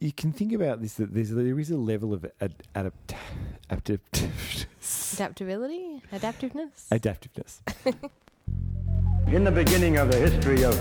[0.00, 3.14] you can think about this that there's there is a level of ad, adapt,
[3.70, 5.14] adaptiveness.
[5.14, 6.88] Adaptability, adaptiveness.
[6.90, 7.60] adaptiveness.
[9.26, 10.74] In the beginning of the history of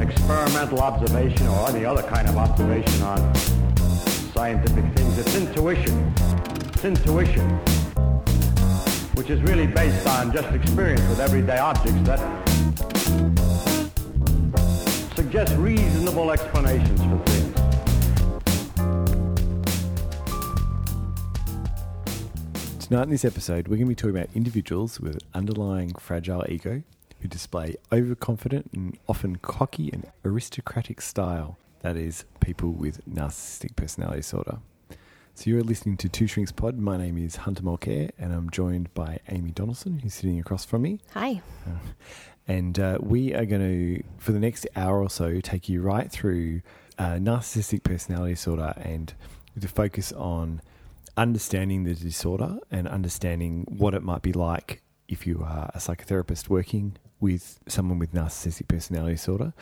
[0.00, 3.34] experimental observation or any other kind of observation on
[4.32, 6.14] scientific things, it's intuition.
[6.72, 7.48] It's intuition,
[9.14, 12.18] which is really based on just experience with everyday objects that
[15.14, 17.57] suggest reasonable explanations for things.
[22.88, 26.82] Tonight in this episode, we're going to be talking about individuals with underlying fragile ego
[27.20, 31.58] who display overconfident and often cocky and aristocratic style.
[31.80, 34.60] That is, people with narcissistic personality disorder.
[35.34, 36.78] So you're listening to Two Shrinks Pod.
[36.78, 40.80] My name is Hunter Mulcair, and I'm joined by Amy Donaldson, who's sitting across from
[40.80, 40.98] me.
[41.12, 41.42] Hi.
[42.46, 46.10] And uh, we are going to, for the next hour or so, take you right
[46.10, 46.62] through
[46.98, 49.12] uh, narcissistic personality disorder and
[49.60, 50.62] to focus on
[51.18, 56.48] understanding the disorder and understanding what it might be like if you are a psychotherapist
[56.48, 59.52] working with someone with narcissistic personality disorder.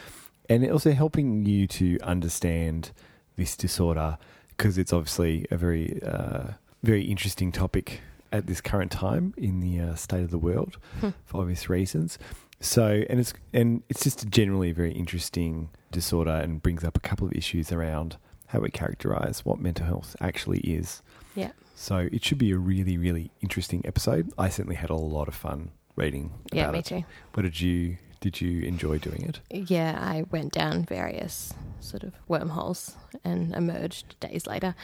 [0.49, 2.93] And also helping you to understand
[3.37, 4.19] this disorder
[4.51, 8.01] because it's obviously a very, uh, very interesting topic
[8.33, 10.77] at this current time in the uh, state of the world
[11.25, 12.19] for obvious reasons.
[12.61, 17.01] So, and it's and it's just generally a very interesting disorder and brings up a
[17.01, 18.17] couple of issues around
[18.49, 21.03] how we characterize what mental health actually is.
[21.37, 21.53] Yeah.
[21.75, 24.33] So, it should be a really, really interesting episode.
[24.39, 26.33] I certainly had a lot of fun reading.
[26.53, 26.87] Yeah, me it.
[26.87, 27.05] too.
[27.35, 29.41] What did you did you enjoy doing it?
[29.71, 34.75] Yeah, I went down various sort of wormholes and emerged days later.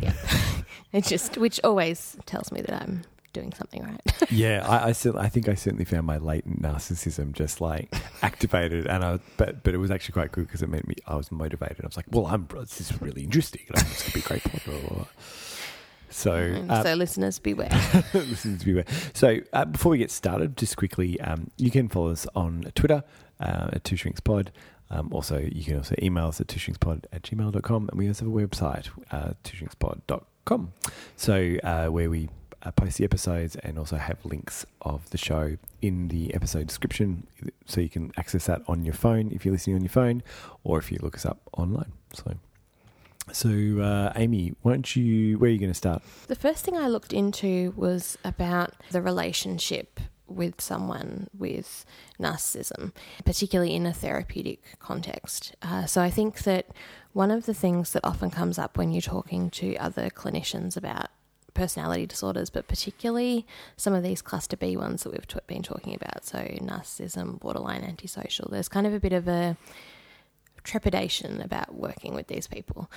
[0.00, 0.12] Yeah.
[0.92, 3.02] it just, which always tells me that I'm
[3.32, 4.00] doing something right.
[4.30, 8.86] yeah, I I, cer- I think I certainly found my latent narcissism just like activated,
[8.86, 11.30] and I but but it was actually quite good because it made me I was
[11.30, 11.80] motivated.
[11.82, 13.62] I was like, well, I'm this is really interesting.
[13.68, 14.42] and It's gonna be great.
[14.44, 15.04] Blah, blah, blah.
[16.10, 17.70] So, uh, so listeners, beware.
[18.14, 18.84] listeners beware.
[19.14, 23.04] So, uh, before we get started, just quickly, um, you can follow us on Twitter
[23.40, 24.50] uh, at Two Shrinks Pod.
[24.90, 27.88] Um, also, you can also email us at twoshrinkspod at gmail.com.
[27.88, 30.72] And we also have a website, uh, twoshrinkspod.com.
[31.16, 32.28] So, uh, where we
[32.62, 37.26] uh, post the episodes and also have links of the show in the episode description.
[37.66, 40.22] So, you can access that on your phone if you're listening on your phone
[40.64, 41.92] or if you look us up online.
[42.14, 42.36] So,
[43.32, 46.02] so uh, Amy, why don't you, where are you going to start?
[46.26, 51.86] The first thing I looked into was about the relationship with someone with
[52.20, 52.92] narcissism,
[53.24, 55.54] particularly in a therapeutic context.
[55.62, 56.66] Uh, so I think that
[57.12, 61.08] one of the things that often comes up when you're talking to other clinicians about
[61.54, 63.46] personality disorders, but particularly
[63.76, 67.82] some of these cluster B ones that we've t- been talking about, so narcissism, borderline
[67.82, 69.56] antisocial, there's kind of a bit of a
[70.68, 72.90] trepidation about working with these people.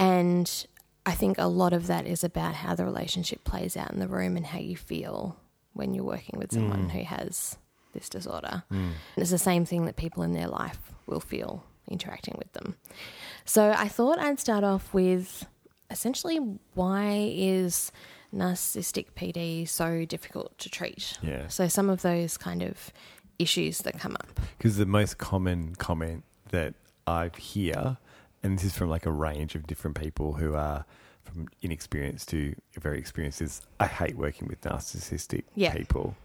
[0.00, 0.66] And
[1.06, 4.08] I think a lot of that is about how the relationship plays out in the
[4.08, 5.36] room and how you feel
[5.74, 6.90] when you're working with someone mm.
[6.90, 7.56] who has
[7.92, 8.64] this disorder.
[8.72, 8.76] Mm.
[8.76, 12.76] And it's the same thing that people in their life will feel interacting with them.
[13.44, 15.46] So I thought I'd start off with
[15.90, 16.38] essentially
[16.74, 17.92] why is
[18.34, 21.18] narcissistic PD so difficult to treat?
[21.22, 21.48] Yeah.
[21.48, 22.92] So some of those kind of
[23.38, 24.40] issues that come up.
[24.58, 26.74] Because the most common comment that
[27.08, 27.96] I hear,
[28.42, 30.84] and this is from like a range of different people who are
[31.24, 35.72] from inexperienced to very experienced, is I hate working with narcissistic Yeah.
[35.74, 36.16] people.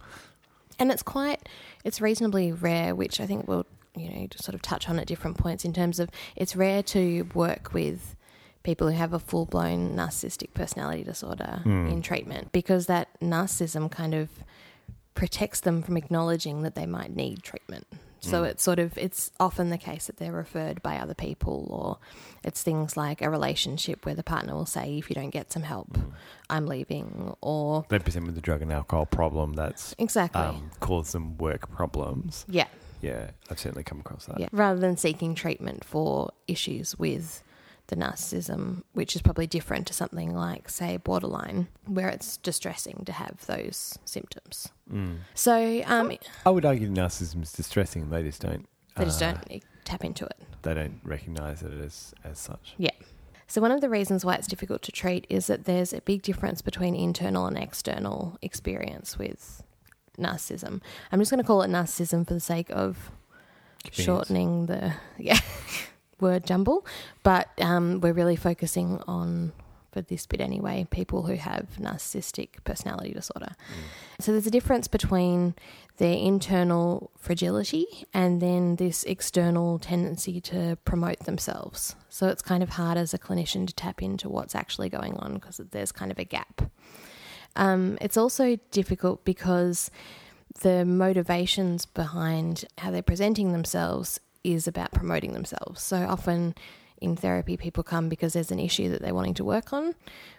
[0.78, 1.48] and it's quite
[1.84, 3.64] it's reasonably rare which i think we'll
[3.94, 6.82] you know just sort of touch on at different points in terms of it's rare
[6.82, 8.16] to work with
[8.64, 11.86] people who have a full-blown narcissistic personality disorder hmm.
[11.86, 14.28] in treatment because that narcissism kind of
[15.14, 17.86] protects them from acknowledging that they might need treatment
[18.24, 21.98] so it's sort of it's often the case that they're referred by other people or
[22.42, 25.62] it's things like a relationship where the partner will say if you don't get some
[25.62, 25.96] help
[26.50, 31.12] i'm leaving or They present with a drug and alcohol problem that's exactly um, caused
[31.12, 32.44] them work problems.
[32.48, 32.66] yeah
[33.02, 34.40] Yeah, I've certainly come across that.
[34.40, 34.48] Yeah.
[34.50, 37.42] Rather than seeking treatment for issues with
[37.88, 43.12] the narcissism, which is probably different to something like, say, borderline, where it's distressing to
[43.12, 44.70] have those symptoms.
[44.92, 45.18] Mm.
[45.34, 46.12] So um,
[46.46, 48.10] I would argue narcissism is distressing.
[48.10, 48.66] They just don't.
[48.96, 50.38] they just uh, don't tap into it.
[50.62, 52.74] They don't recognise it as as such.
[52.78, 52.90] Yeah.
[53.46, 56.22] So, one of the reasons why it's difficult to treat is that there's a big
[56.22, 59.62] difference between internal and external experience with
[60.18, 60.80] narcissism.
[61.12, 63.10] I'm just going to call it narcissism for the sake of
[63.92, 65.38] shortening the yeah
[66.20, 66.86] word jumble,
[67.22, 69.52] but um, we're really focusing on
[69.94, 73.54] for this bit anyway, people who have narcissistic personality disorder.
[74.18, 75.54] So there's a difference between
[75.98, 81.94] their internal fragility and then this external tendency to promote themselves.
[82.08, 85.34] So it's kind of hard as a clinician to tap into what's actually going on
[85.34, 86.62] because there's kind of a gap.
[87.54, 89.92] Um, it's also difficult because
[90.60, 95.82] the motivations behind how they're presenting themselves is about promoting themselves.
[95.82, 96.54] So often
[97.00, 99.94] in therapy, people come because there's an issue that they're wanting to work on.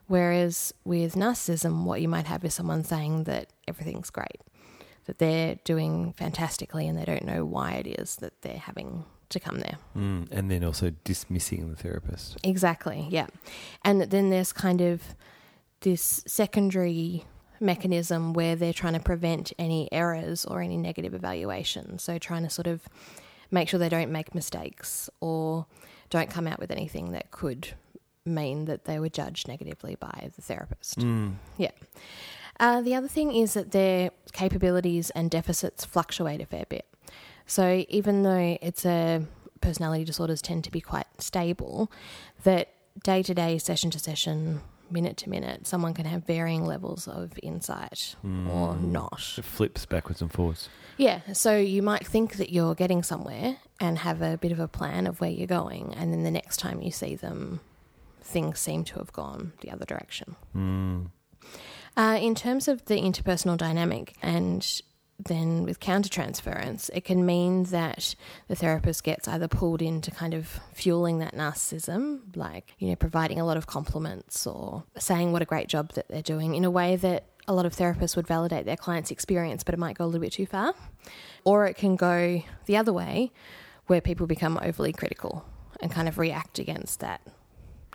[0.07, 4.41] Whereas with narcissism, what you might have is someone saying that everything's great,
[5.05, 9.39] that they're doing fantastically, and they don't know why it is that they're having to
[9.39, 9.77] come there.
[9.95, 12.37] Mm, and then also dismissing the therapist.
[12.43, 13.27] Exactly, yeah.
[13.83, 15.15] And then there's kind of
[15.81, 17.25] this secondary
[17.59, 21.99] mechanism where they're trying to prevent any errors or any negative evaluation.
[21.99, 22.87] So trying to sort of
[23.51, 25.65] make sure they don't make mistakes or
[26.09, 27.69] don't come out with anything that could
[28.25, 31.00] mean that they were judged negatively by the therapist.
[31.00, 31.36] Mm.
[31.57, 31.71] Yeah.
[32.59, 36.86] Uh, the other thing is that their capabilities and deficits fluctuate a fair bit.
[37.45, 39.25] So even though it's a
[39.62, 41.91] personality disorders tend to be quite stable,
[42.44, 42.69] that
[43.03, 47.33] day to day, session to session, minute to minute, someone can have varying levels of
[47.41, 49.35] insight or not.
[49.37, 50.69] It flips backwards and forwards.
[50.97, 54.67] Yeah, so you might think that you're getting somewhere and have a bit of a
[54.67, 57.59] plan of where you're going, and then the next time you see them,
[58.21, 60.35] things seem to have gone the other direction.
[60.55, 61.09] Mm.
[61.97, 64.81] Uh, in terms of the interpersonal dynamic and
[65.17, 68.15] then with countertransference, it can mean that
[68.47, 73.39] the therapist gets either pulled into kind of fueling that narcissism, like, you know, providing
[73.39, 76.71] a lot of compliments or saying what a great job that they're doing in a
[76.71, 80.03] way that a lot of therapists would validate their client's experience, but it might go
[80.03, 80.73] a little bit too far.
[81.44, 83.31] Or it can go the other way,
[83.88, 85.45] where people become overly critical
[85.79, 87.21] and kind of react against that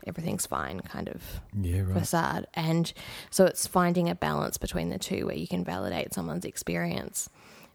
[0.07, 1.23] everything's fine kind of
[1.61, 1.99] Yeah, right.
[1.99, 2.47] facade.
[2.55, 2.93] And
[3.31, 7.29] so it's finding a balance between the two where you can validate someone's experience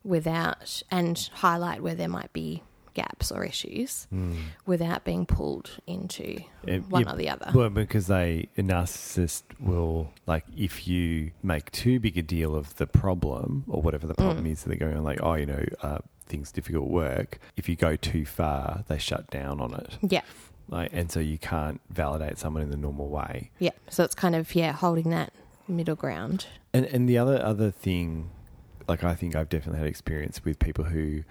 [0.04, 2.62] without and highlight where there might be
[2.94, 4.08] gaps or issues
[4.66, 7.52] without being pulled into Uh, one yeah, or the other.
[7.54, 12.76] Well, because they a narcissist will like if you make too big a deal of
[12.78, 14.24] the problem or whatever the Mm.
[14.24, 15.98] problem is that they're going on, like oh, you know, uh,
[16.28, 17.40] things difficult work.
[17.58, 20.22] If you go too far, they shut down on it, yeah.
[20.70, 23.52] Like, and so you can't validate someone in the normal way.
[23.60, 23.72] Yeah.
[23.90, 25.32] So it's kind of, yeah, holding that
[25.68, 26.48] middle ground.
[26.74, 28.30] And and the other other thing,
[28.88, 31.24] like I think I've definitely had experience with people who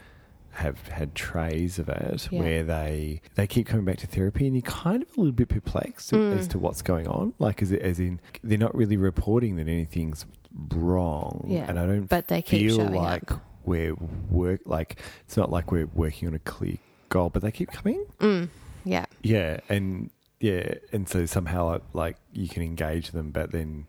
[0.53, 2.39] have had trays of it Yeah.
[2.41, 5.49] where they they keep coming back to therapy and you're kind of a little bit
[5.49, 6.39] perplexed Mm.
[6.39, 10.27] as to what's going on like as, as in they're not really reporting that anything's
[10.73, 13.41] wrong Yeah, and I don't but they keep feel like up.
[13.65, 13.95] we're
[14.31, 16.79] work like it's not like we're working on a clear
[17.09, 18.49] goal but they keep coming Mm.
[18.85, 19.07] Yeah.
[19.23, 20.11] yeah and
[20.41, 23.87] yeah and so somehow like you can engage them but then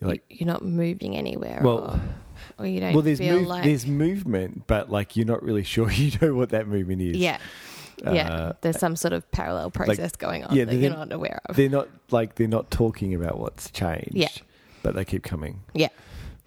[0.00, 1.60] like You- you're not moving anywhere.
[1.62, 2.00] Well-
[2.58, 3.64] or, or you don't well, there's feel move, like.
[3.64, 7.16] there's movement, but like you're not really sure you know what that movement is.
[7.16, 7.38] yeah.
[8.04, 8.32] Yeah.
[8.32, 11.56] Uh, there's some sort of parallel process going on yeah, that you're not aware of.
[11.56, 14.12] they're not like they're not talking about what's changed.
[14.14, 14.28] Yeah.
[14.84, 15.62] but they keep coming.
[15.74, 15.88] Yeah.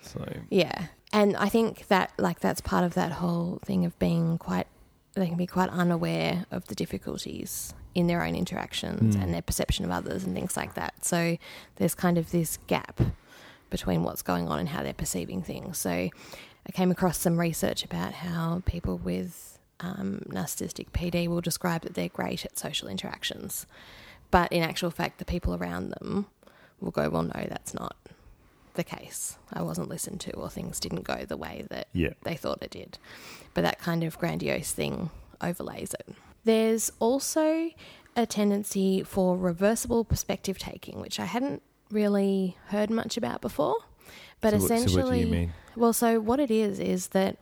[0.02, 0.86] So Yeah.
[1.12, 4.68] And I think that like that's part of that whole thing of being quite
[5.14, 9.22] they can be quite unaware of the difficulties in their own interactions Mm.
[9.24, 11.04] and their perception of others and things like that.
[11.06, 11.38] So
[11.76, 13.02] there's kind of this gap
[13.70, 15.78] between what's going on and how they're perceiving things.
[15.78, 21.82] So I came across some research about how people with um, narcissistic PD will describe
[21.82, 23.66] that they're great at social interactions.
[24.30, 26.28] But in actual fact, the people around them
[26.80, 27.96] will go, well, no, that's not
[28.76, 29.38] the case.
[29.52, 32.72] I wasn't listened to, or things didn't go the way that yeah, they thought it
[32.72, 32.98] did.
[33.54, 35.10] But that kind of grandiose thing
[35.42, 36.16] overlays it.
[36.44, 37.70] There's also
[38.16, 43.76] a tendency for reversible perspective taking, which I hadn't really heard much about before.
[44.42, 45.54] But So what- so essentially, what do you mean?
[45.76, 47.38] well, so what it is is that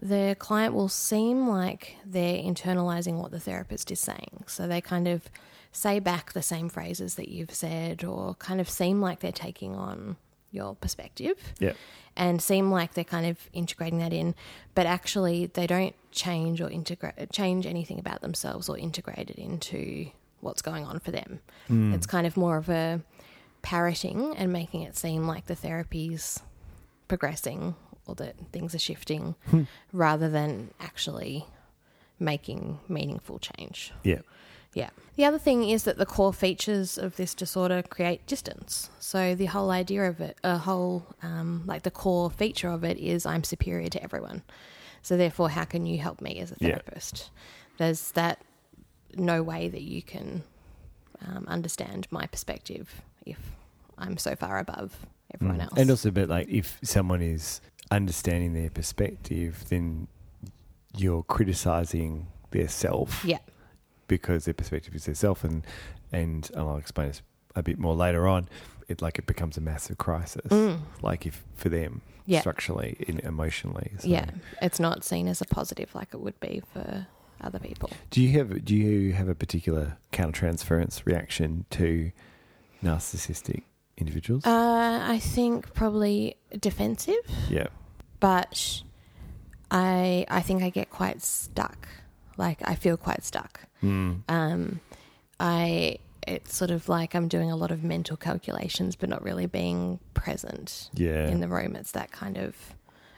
[0.00, 4.44] the client will seem like they're internalizing what the therapist is saying.
[4.46, 5.28] So they kind of
[5.72, 9.74] say back the same phrases that you've said, or kind of seem like they're taking
[9.74, 10.16] on
[10.52, 11.72] your perspective yeah,
[12.16, 14.34] and seem like they're kind of integrating that in,
[14.74, 20.06] but actually they don't change or integrate change anything about themselves or integrate it into
[20.40, 21.40] what's going on for them.
[21.68, 21.94] Mm.
[21.94, 23.00] It's kind of more of a
[23.62, 26.40] parroting and making it seem like the therapy's
[27.08, 27.74] progressing
[28.06, 29.62] or that things are shifting Hmm.
[29.92, 31.44] rather than actually
[32.18, 33.92] making meaningful change.
[34.04, 34.20] yeah,
[34.76, 34.90] Yeah.
[35.16, 38.90] The other thing is that the core features of this disorder create distance.
[39.00, 42.98] So the whole idea of it, a whole, um, like the core feature of it
[42.98, 44.42] is I'm superior to everyone.
[45.00, 46.68] So therefore, how can you help me as a Yeah.
[46.72, 47.30] therapist?
[47.78, 48.42] There's that
[49.14, 50.42] no way that you can
[51.26, 53.38] um, understand my perspective if
[53.96, 55.62] I'm so far above everyone Mm.
[55.62, 55.72] else.
[55.78, 60.08] And also, but like if someone is understanding their perspective, then
[60.94, 63.38] you're criticizing their self yeah,
[64.08, 65.64] because their perspective is their self, and
[66.12, 67.22] and I'll explain this
[67.54, 68.48] a bit more later on.
[68.88, 70.78] It like it becomes a massive crisis, Mm.
[71.02, 72.40] like if for them Yeah.
[72.40, 73.92] structurally, in, emotionally.
[73.98, 74.08] So.
[74.08, 74.26] yeah,
[74.62, 77.06] it's not seen as a positive like it would be for
[77.40, 77.90] other people.
[78.10, 82.12] Do you have do you have a particular countertransference reaction to
[82.82, 83.62] narcissistic
[83.96, 84.44] individuals?
[84.46, 87.16] Uh, I think probably defensive,
[87.50, 87.66] yeah.
[88.20, 88.82] but
[89.70, 91.88] I I think I get quite stuck.
[92.36, 93.60] Like I feel quite stuck.
[93.82, 94.22] Mm.
[94.28, 94.80] Um,
[95.40, 99.46] I it's sort of like I'm doing a lot of mental calculations, but not really
[99.46, 101.28] being present Yeah.
[101.28, 101.76] in the room.
[101.76, 102.56] It's that kind of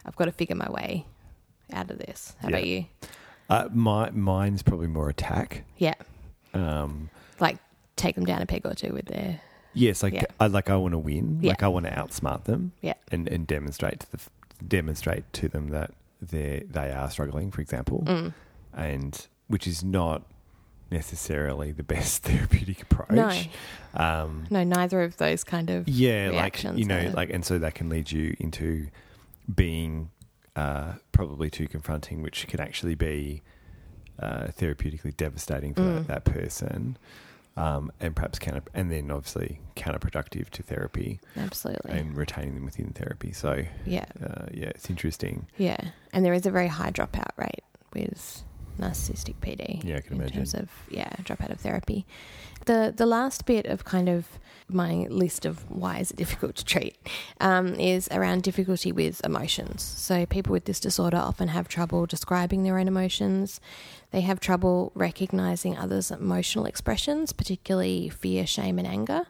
[0.05, 1.07] I've got to figure my way
[1.73, 2.35] out of this.
[2.41, 2.87] How about you?
[3.49, 5.65] Uh, my mine's probably more attack.
[5.79, 5.95] Yeah,
[6.55, 7.09] Um,
[7.41, 7.59] like
[7.97, 9.41] take them down a peg or two with their
[9.73, 10.25] yes, like Yeah.
[10.39, 11.39] I like I want to win.
[11.41, 11.51] Yeah.
[11.51, 12.73] Like I want to outsmart them.
[12.83, 12.95] Yeah.
[13.11, 14.19] and and demonstrate to the
[14.67, 18.35] demonstrate to them that they they are struggling, for example, mm.
[18.79, 20.23] And which is not
[20.91, 23.11] necessarily the best therapeutic approach.
[23.11, 23.33] No.
[23.95, 27.59] Um, no, neither of those kind of yeah, like you know, are- like and so
[27.59, 28.89] that can lead you into
[29.55, 30.11] being
[30.57, 33.43] uh, probably too confronting, which can actually be
[34.19, 36.07] uh, therapeutically devastating for Mm.
[36.07, 36.97] that, that person,
[37.57, 41.93] um, and perhaps counter, and then obviously counterproductive to therapy absolutely.
[41.93, 43.33] and retaining them within therapy.
[43.33, 45.47] So yeah, uh, yeah, it's interesting.
[45.57, 45.79] yeah,
[46.13, 47.63] and there is a very high dropout rate
[47.95, 48.43] with
[48.79, 49.83] narcissistic PD.
[49.85, 50.37] Yeah, I can in imagine.
[50.37, 52.07] terms of yeah dropout of therapy.
[52.67, 54.39] The the last bit of kind of
[54.71, 56.97] my list of why is it difficult to treat
[57.41, 59.83] um, is around difficulty with emotions.
[59.83, 63.61] So people with this disorder often have trouble describing their own emotions.
[64.11, 69.27] They have trouble recognizing others' emotional expressions, particularly fear, shame, and anger.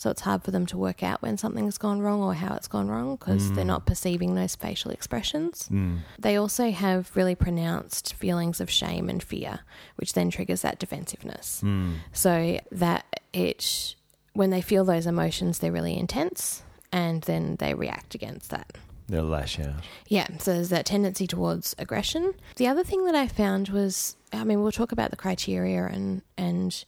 [0.00, 2.68] So it's hard for them to work out when something's gone wrong or how it's
[2.68, 3.74] gone wrong because they're Mm.
[3.74, 5.68] not perceiving those facial expressions.
[5.70, 5.98] Mm.
[6.18, 9.60] They also have really pronounced feelings of shame and fear,
[9.96, 11.60] which then triggers that defensiveness.
[11.62, 11.96] Mm.
[12.14, 13.04] So that
[13.34, 13.94] it,
[14.32, 18.78] when they feel those emotions, they're really intense and then they react against that.
[19.06, 19.82] They'll lash out.
[20.08, 22.32] Yeah, so there's that tendency towards aggression.
[22.56, 26.22] The other thing that I found was, I mean, we'll talk about the criteria and
[26.38, 26.84] and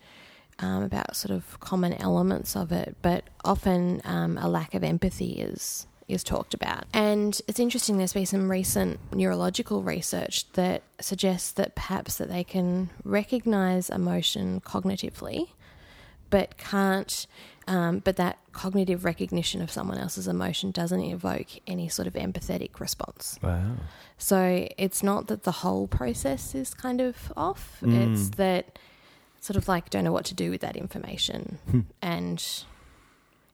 [0.63, 5.33] um, about sort of common elements of it, but often um, a lack of empathy
[5.33, 6.85] is is talked about.
[6.93, 7.97] And it's interesting.
[7.97, 14.61] There's been some recent neurological research that suggests that perhaps that they can recognize emotion
[14.61, 15.49] cognitively,
[16.31, 17.27] but can't.
[17.69, 22.81] Um, but that cognitive recognition of someone else's emotion doesn't evoke any sort of empathetic
[22.81, 23.39] response.
[23.41, 23.77] Wow.
[24.19, 27.79] So it's not that the whole process is kind of off.
[27.81, 28.13] Mm.
[28.13, 28.79] It's that
[29.43, 31.81] sort of like don't know what to do with that information, Hmm.
[32.01, 32.65] and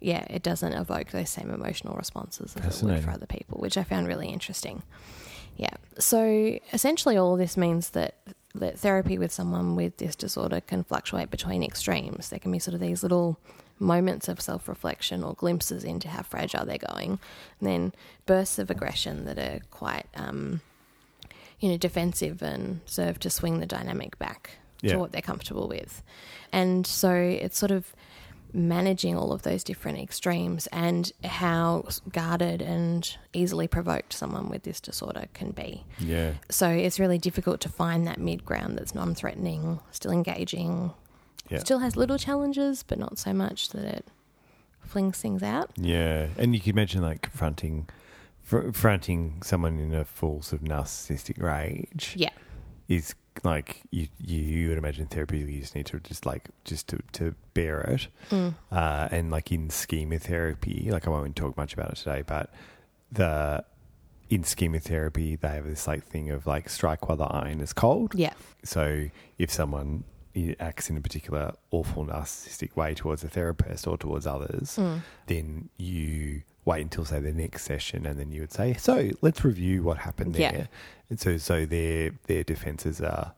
[0.01, 3.77] yeah, it doesn't evoke those same emotional responses as it would for other people, which
[3.77, 4.83] I found really interesting.
[5.57, 5.75] Yeah.
[5.99, 8.15] So essentially, all this means that
[8.55, 12.29] that therapy with someone with this disorder can fluctuate between extremes.
[12.29, 13.39] There can be sort of these little
[13.81, 17.19] moments of self reflection or glimpses into how fragile they're going,
[17.59, 17.93] and then
[18.27, 20.61] bursts of aggression that are quite, um,
[21.61, 24.93] you know, defensive and serve to swing the dynamic back Yeah.
[24.95, 26.03] to what they're comfortable with.
[26.53, 27.93] And so it's sort of
[28.53, 34.81] managing all of those different extremes and how guarded and easily provoked someone with this
[34.81, 35.85] disorder can be.
[35.99, 36.33] Yeah.
[36.51, 40.93] So it's really difficult to find that mid ground that's non threatening, still engaging,
[41.51, 41.59] Yeah.
[41.59, 44.07] still has little challenges, but not so much that it
[44.81, 45.71] flings things out.
[45.77, 47.89] Yeah, and you can imagine like confronting,
[48.43, 52.31] fr- confronting someone in a full sort of narcissistic rage Yeah.
[52.89, 53.15] is
[53.45, 55.39] like you, you you would imagine therapy.
[55.39, 58.55] You just need to just like just to to bear it, Mm.
[58.73, 62.53] uh, and like in schema therapy, like I won't talk much about it today, but
[63.13, 63.65] the
[64.31, 67.73] in schema therapy they have this like thing of like strike while the iron is
[67.73, 68.15] cold.
[68.15, 68.35] Yeah.
[68.65, 70.05] So if someone
[70.61, 75.01] acts in a particular awful narcissistic way towards a therapist or towards others, Mm.
[75.27, 79.43] then you wait until say the next session and then you would say, So let's
[79.45, 80.53] review what happened there.
[80.53, 80.67] Yeah.
[81.09, 83.33] And so so their their defenses are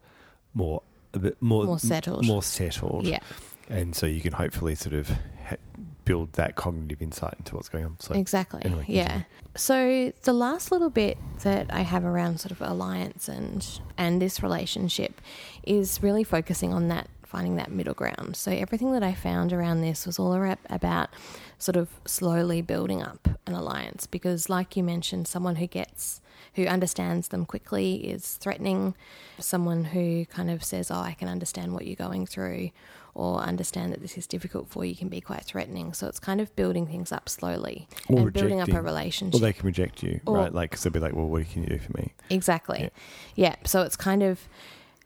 [0.52, 0.82] more
[1.14, 2.26] a bit more More settled.
[2.26, 3.06] More settled.
[3.06, 3.20] Yeah.
[3.68, 5.08] And so you can hopefully sort of
[5.48, 5.56] ha-
[6.04, 7.96] build that cognitive insight into what's going on.
[8.00, 8.62] So exactly.
[8.64, 9.22] anyway, yeah.
[9.56, 13.64] So the last little bit that I have around sort of alliance and
[13.96, 15.20] and this relationship
[15.62, 18.36] is really focusing on that finding that middle ground.
[18.36, 20.34] So everything that I found around this was all
[20.68, 21.10] about
[21.58, 26.20] sort of slowly building up an alliance because like you mentioned someone who gets
[26.54, 28.94] who understands them quickly is threatening
[29.38, 32.70] someone who kind of says oh I can understand what you're going through
[33.14, 35.92] or understand that this is difficult for you can be quite threatening.
[35.92, 39.40] So it's kind of building things up slowly Or and building up a relationship.
[39.40, 40.54] Or they can reject you, Or- right?
[40.54, 42.14] Like, because they'll be like, well, what can you do for me?
[42.30, 42.82] Exactly.
[42.82, 42.88] Yeah.
[43.34, 43.56] Yeah.
[43.64, 44.48] So it's kind of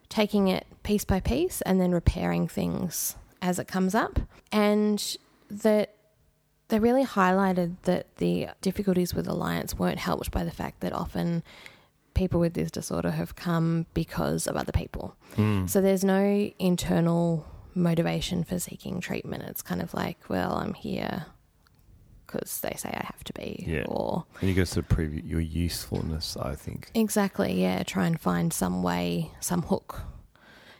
[0.09, 4.21] taking it piece by piece and then repairing things as it comes up.
[4.53, 5.17] And
[5.51, 5.95] that
[6.69, 11.43] they really highlighted that the difficulties with Alliance weren't helped by the fact that often
[12.15, 15.17] people with this disorder have come because of other people.
[15.37, 15.69] Mm.
[15.69, 19.43] So there's no internal motivation for seeking treatment.
[19.45, 21.27] It's kind of like, well, I'm here
[22.35, 23.85] because they say I have to be, Yeah.
[23.87, 26.91] or And you got to sort of prove your usefulness, I think.
[26.95, 27.83] Exactly, yeah.
[27.83, 30.03] Try and find some way, some hook.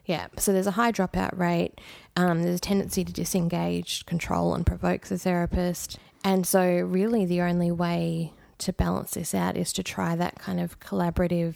[0.07, 1.81] Yeah, so there's a high dropout rate.
[2.17, 5.99] Um, there's a tendency to disengage, control, and provoke the therapist.
[6.23, 10.61] And so, really, the only way to balance this out is to try that kind
[10.61, 11.55] of collaborative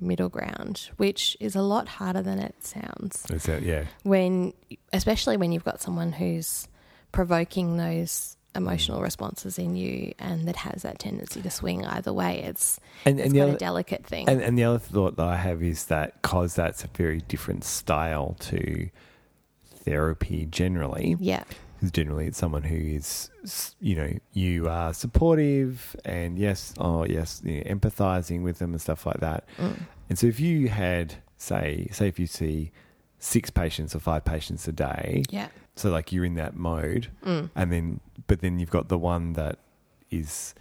[0.00, 3.24] middle ground, which is a lot harder than it sounds.
[3.30, 3.84] Is that, yeah.
[4.02, 4.52] When,
[4.92, 6.66] especially when you've got someone who's
[7.12, 12.42] provoking those emotional responses in you and that has that tendency to swing either way,
[12.42, 14.28] it's And, it's and the quite other, a delicate thing.
[14.28, 17.64] And, and the other thought that I have is that because that's a very different
[17.64, 18.90] style to
[19.84, 21.44] therapy generally, yeah,
[21.76, 23.30] because generally it's someone who is,
[23.80, 28.80] you know, you are supportive and yes, oh yes, you know, empathizing with them and
[28.80, 29.44] stuff like that.
[29.58, 29.78] Mm.
[30.08, 32.72] And so if you had, say, say if you see
[33.18, 35.48] six patients or five patients a day, yeah,
[35.80, 37.50] so like you're in that mode, mm.
[37.54, 39.58] and then but then you've got the one that
[40.10, 40.54] is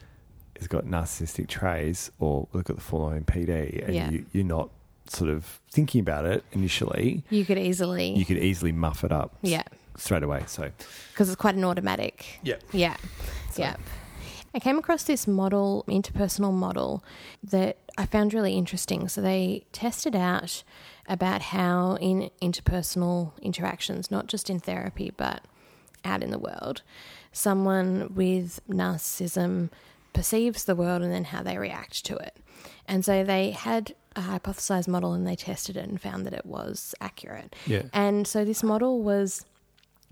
[0.58, 4.10] has got narcissistic traits or look at the full on PD and Yeah.
[4.12, 4.70] you, you're not
[5.08, 9.36] sort of thinking about it initially, you could easily, you could easily muff it up
[9.42, 9.64] yeah,
[9.98, 10.44] straight away.
[10.48, 10.70] So
[11.14, 12.40] because it's quite an automatic.
[12.44, 12.96] yeah, Yeah,
[13.52, 13.76] So- yeah.
[14.54, 17.04] I came across this model, interpersonal model,
[17.44, 19.08] that I found really interesting.
[19.08, 20.64] So they tested out
[21.08, 25.44] about how in interpersonal interactions, not just in therapy, but
[26.06, 26.82] out in the world,
[27.32, 29.70] someone with narcissism
[30.14, 32.38] perceives the world and then how they react to it.
[32.88, 36.46] And so they had a hypothesized model and they tested it and found that it
[36.46, 37.56] was accurate.
[37.66, 39.46] yeah, And so this model was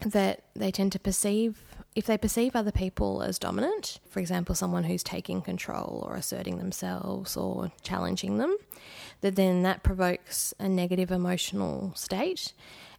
[0.05, 1.63] that they tend to perceive,
[1.97, 6.59] if they perceive other people as dominant, for example, someone who's taking control or asserting
[6.59, 8.55] themselves or challenging them,
[9.21, 12.53] that then that provokes a negative emotional state.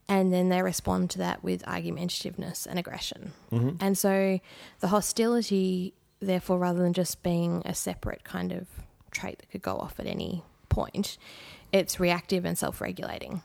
[0.09, 3.31] And then they respond to that with argumentativeness and aggression.
[3.53, 3.77] Mm-hmm.
[3.79, 4.41] And so
[4.81, 8.67] the hostility, therefore, rather than just being a separate kind of
[9.11, 11.17] trait that could go off at any point,
[11.71, 13.43] it's reactive and self regulating.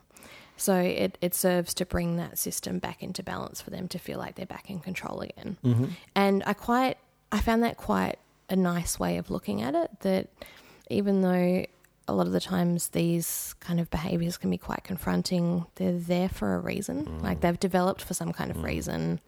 [0.57, 4.19] So it, it serves to bring that system back into balance for them to feel
[4.19, 5.57] like they're back in control again.
[5.64, 5.85] Mm-hmm.
[6.14, 6.97] And I quite
[7.33, 9.90] I found that quite a nice way of looking at it.
[10.01, 10.29] That
[10.90, 11.67] even though
[12.07, 16.29] a lot of the times these kind of behaviors can be quite confronting, they're there
[16.29, 17.07] for a reason.
[17.07, 17.23] Mm.
[17.23, 19.21] Like they've developed for some kind of reason.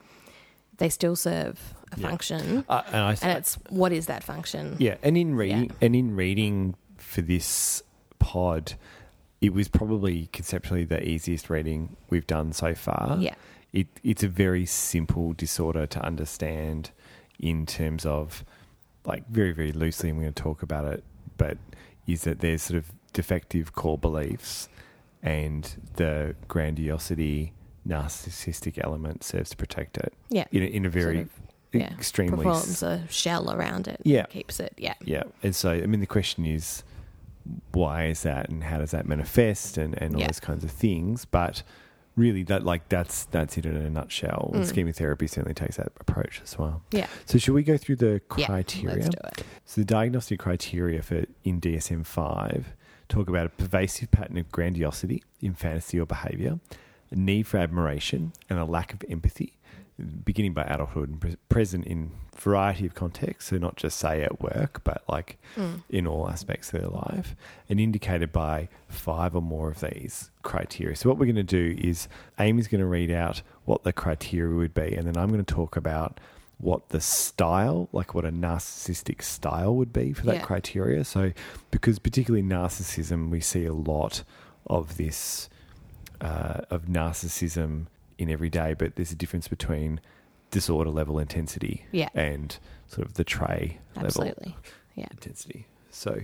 [0.78, 1.58] They still serve
[1.92, 2.08] a Yeah.
[2.08, 2.64] function.
[2.68, 4.76] Uh, and I, And it's what is that function?
[4.78, 5.72] Yeah, and in reading Yeah.
[5.80, 7.82] and in reading for this
[8.18, 8.74] pod,
[9.40, 13.16] it was probably conceptually the easiest reading we've done so far.
[13.20, 13.34] Yeah.
[13.72, 16.90] It it's a very simple disorder to understand
[17.38, 18.44] in terms of
[19.04, 21.04] like very, very loosely I'm going to talk about it,
[21.36, 21.58] but
[22.06, 24.68] is that there's sort of defective core beliefs
[25.22, 27.52] and the grandiosity
[27.86, 30.44] narcissistic element serves to protect it Yeah.
[30.52, 31.30] in a, in a very Sort of,
[31.72, 31.92] yeah.
[31.94, 34.00] extremely Performs a shell around it.
[34.04, 34.26] Yeah.
[34.26, 34.72] Keeps it.
[34.76, 34.94] Yeah.
[35.04, 35.24] yeah.
[35.42, 36.82] And so, I mean, the question is,
[37.72, 40.26] why is that, and how does that manifest, and, and all Yeah.
[40.28, 41.24] those kinds of things.
[41.24, 41.62] But
[42.16, 44.50] really, that like that's that's it in a nutshell.
[44.54, 44.66] And Mm.
[44.68, 46.82] schema therapy certainly takes that approach as well.
[46.90, 47.06] Yeah.
[47.26, 48.46] So, should we go through the Yeah.
[48.46, 48.96] criteria?
[48.96, 49.44] Let's do it.
[49.64, 52.74] So, the diagnostic criteria for in DSM five
[53.08, 56.58] talk about a pervasive pattern of grandiosity in fantasy or behaviour,
[57.10, 59.52] a need for admiration, and a lack of empathy.
[60.24, 64.42] Beginning by adulthood and pre- present in variety of contexts, so not just say at
[64.42, 65.82] work, but like Mm.
[65.88, 67.34] in all aspects of their life,
[67.70, 70.94] and indicated by five or more of these criteria.
[70.96, 74.54] So, what we're going to do is Amy's going to read out what the criteria
[74.54, 76.20] would be, and then I'm going to talk about
[76.58, 80.42] what the style, like what a narcissistic style would be for that Yeah.
[80.42, 81.04] criteria.
[81.04, 81.32] So,
[81.70, 84.24] because particularly narcissism, we see a lot
[84.66, 85.48] of this,
[86.20, 87.86] uh, of narcissism
[88.18, 90.00] in every day, but there's a difference between
[90.50, 92.08] disorder level intensity Yeah.
[92.14, 92.56] and
[92.88, 94.56] sort of the tray level Absolutely.
[94.94, 95.08] Yeah.
[95.10, 95.66] intensity.
[95.90, 96.20] So,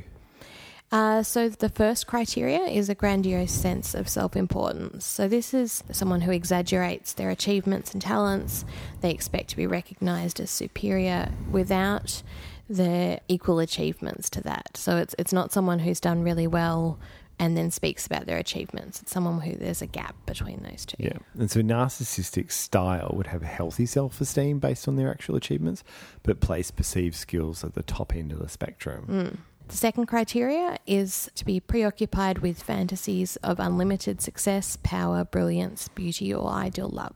[0.90, 5.06] Uh, so the first criteria is a grandiose sense of self-importance.
[5.06, 8.66] So this is someone who exaggerates their achievements and talents.
[9.00, 12.22] They expect to be recognised as superior without
[12.68, 14.76] their equal achievements to that.
[14.76, 16.98] So it's it's not someone who's done really well
[17.38, 19.02] and then speaks about their achievements.
[19.02, 20.96] It's someone who there's a gap between those two.
[20.98, 21.18] Yeah.
[21.34, 25.82] And so narcissistic style would have a healthy self esteem based on their actual achievements,
[26.22, 29.06] but place perceived skills at the top end of the spectrum.
[29.08, 29.36] Mm.
[29.68, 36.34] The second criteria is to be preoccupied with fantasies of unlimited success, power, brilliance, beauty,
[36.34, 37.14] or ideal love.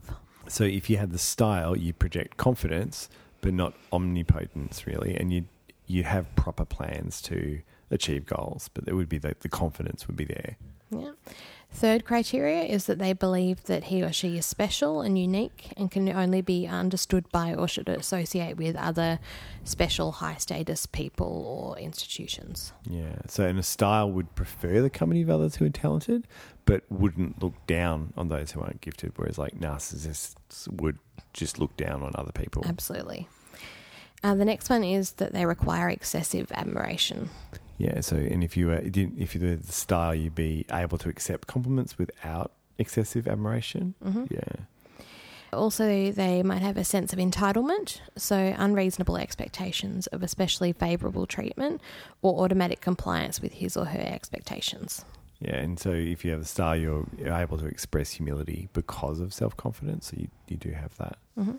[0.48, 3.09] So if you had the style, you project confidence,
[3.40, 5.44] but not omnipotence really, and you
[5.87, 10.16] you have proper plans to achieve goals, but there would be the, the confidence would
[10.16, 10.57] be there.
[10.90, 11.12] Yeah.
[11.70, 15.90] Third criteria is that they believe that he or she is special and unique and
[15.90, 19.18] can only be understood by or should associate with other
[19.64, 22.72] special high status people or institutions.
[22.88, 23.16] Yeah.
[23.27, 26.27] So and a style would prefer the company of others who are talented,
[26.64, 30.99] but wouldn't look down on those who aren't gifted, whereas like narcissists would
[31.33, 32.62] just look down on other people.
[32.64, 33.29] Absolutely.
[34.22, 37.29] Uh, the next one is that they require excessive admiration.
[37.78, 38.00] Yeah.
[38.00, 41.46] So, and if you were, if you were the style, you'd be able to accept
[41.46, 43.94] compliments without excessive admiration.
[44.04, 44.24] Mm-hmm.
[44.30, 44.64] Yeah.
[45.52, 51.80] Also, they might have a sense of entitlement, so unreasonable expectations of especially favourable treatment
[52.20, 55.04] or automatic compliance with his or her expectations.
[55.40, 59.20] Yeah, and so if you have the style, you're, you're able to express humility because
[59.20, 60.10] of self confidence.
[60.10, 61.18] So you, you do have that.
[61.38, 61.56] Mm-hmm.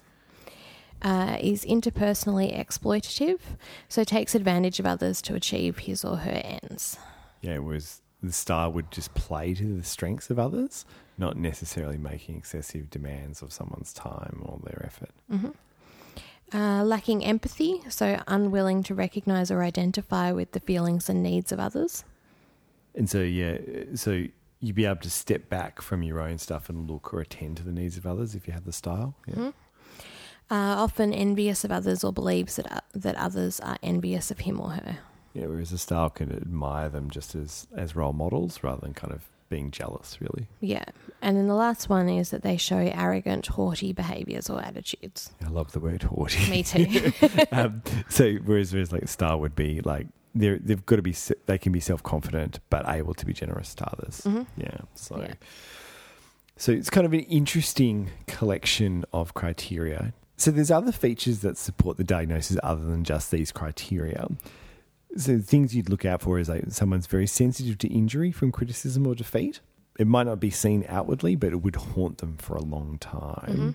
[1.02, 3.40] Uh, is interpersonally exploitative,
[3.88, 6.98] so takes advantage of others to achieve his or her ends.
[7.42, 10.86] Yeah, whereas the style would just play to the strengths of others,
[11.18, 15.12] not necessarily making excessive demands of someone's time or their effort.
[15.32, 16.58] Mm-hmm.
[16.58, 21.60] Uh, lacking empathy, so unwilling to recognize or identify with the feelings and needs of
[21.60, 22.06] others.
[22.96, 23.58] And so, yeah,
[23.96, 24.24] so
[24.60, 27.64] you'd be able to step back from your own stuff and look or attend to
[27.64, 29.14] the needs of others if you have the style.
[29.28, 29.34] Yeah.
[29.36, 29.50] Mm-hmm.
[30.50, 34.62] Uh, often envious of others or believes that uh, that others are envious of him
[34.62, 35.00] or her.
[35.34, 39.14] Yeah, whereas a style can admire them just as as role models rather than kind
[39.14, 40.48] of being jealous, really.
[40.60, 40.86] Yeah,
[41.22, 45.32] and then the last one is that they show arrogant, haughty behaviours or attitudes.
[45.46, 46.50] I love the word haughty.
[46.50, 47.12] Me too.
[47.52, 51.58] um, so whereas whereas like style would be like they they've got to be they
[51.58, 54.22] can be self confident but able to be generous to others.
[54.22, 54.44] Mm-hmm.
[54.58, 54.78] Yeah.
[54.96, 55.20] So.
[55.20, 55.34] Yeah.
[56.60, 60.14] So it's kind of an interesting collection of criteria.
[60.38, 64.28] So there's other features that support the diagnosis other than just these criteria.
[65.16, 69.08] So things you'd look out for is like someone's very sensitive to injury from criticism
[69.08, 69.62] or defeat.
[69.98, 73.46] It might not be seen outwardly, but it would haunt them for a long time.
[73.48, 73.70] Mm-hmm.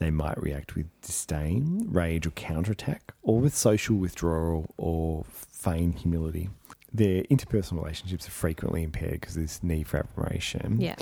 [0.00, 6.50] They might react with disdain, rage, or counterattack, or with social withdrawal or feigned humility.
[6.92, 10.80] Their interpersonal relationships are frequently impaired because of this need for admiration.
[10.80, 10.96] yeah.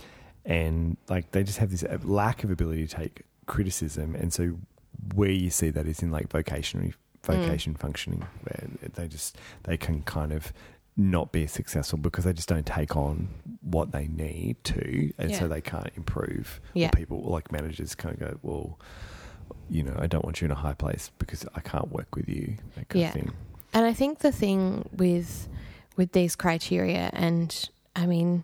[0.44, 4.14] And like they just have this lack of ability to take criticism.
[4.14, 4.56] And so
[5.14, 6.94] where you see that is in like vocational mm.
[7.22, 10.52] vocation functioning where they just they can kind of
[10.96, 13.28] not be successful because they just don't take on
[13.62, 16.90] what they need to and so they can't improve Or Yeah.
[16.90, 18.78] people like managers kind of go well
[19.70, 22.28] you know i don't want you in a high place because i can't work with
[22.28, 23.08] you that kind Yeah.
[23.08, 23.32] of thing
[23.72, 25.48] And I think the thing with
[25.96, 28.42] with these criteria, and I mean,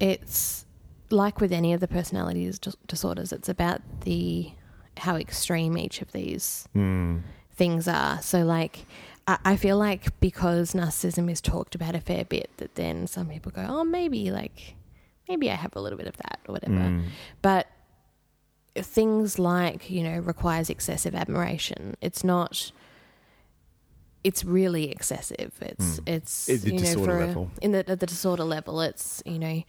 [0.00, 0.66] it's
[1.10, 2.50] like with any of the personality
[2.86, 3.32] disorders.
[3.32, 4.50] It's about the
[4.98, 7.22] how extreme each of these mm.
[7.52, 8.20] things are.
[8.22, 8.86] So, like,
[9.26, 13.28] I, I feel like because narcissism is talked about a fair bit, that then some
[13.28, 14.74] people go, "Oh, maybe like
[15.28, 17.04] maybe I have a little bit of that or whatever." Mm.
[17.42, 17.66] But
[18.76, 21.96] things like you know requires excessive admiration.
[22.00, 22.72] It's not.
[24.22, 25.52] It's really excessive.
[25.62, 26.08] It's Mm.
[26.08, 27.50] it's At you know disorder for a- level.
[27.62, 28.80] in the at the disorder level.
[28.82, 29.62] It's you know.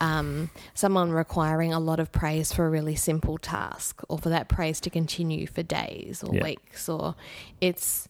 [0.00, 4.48] Um, someone requiring a lot of praise for a really simple task, or for that
[4.48, 6.44] praise to continue for days or Yeah.
[6.44, 7.14] weeks, or
[7.60, 8.08] it's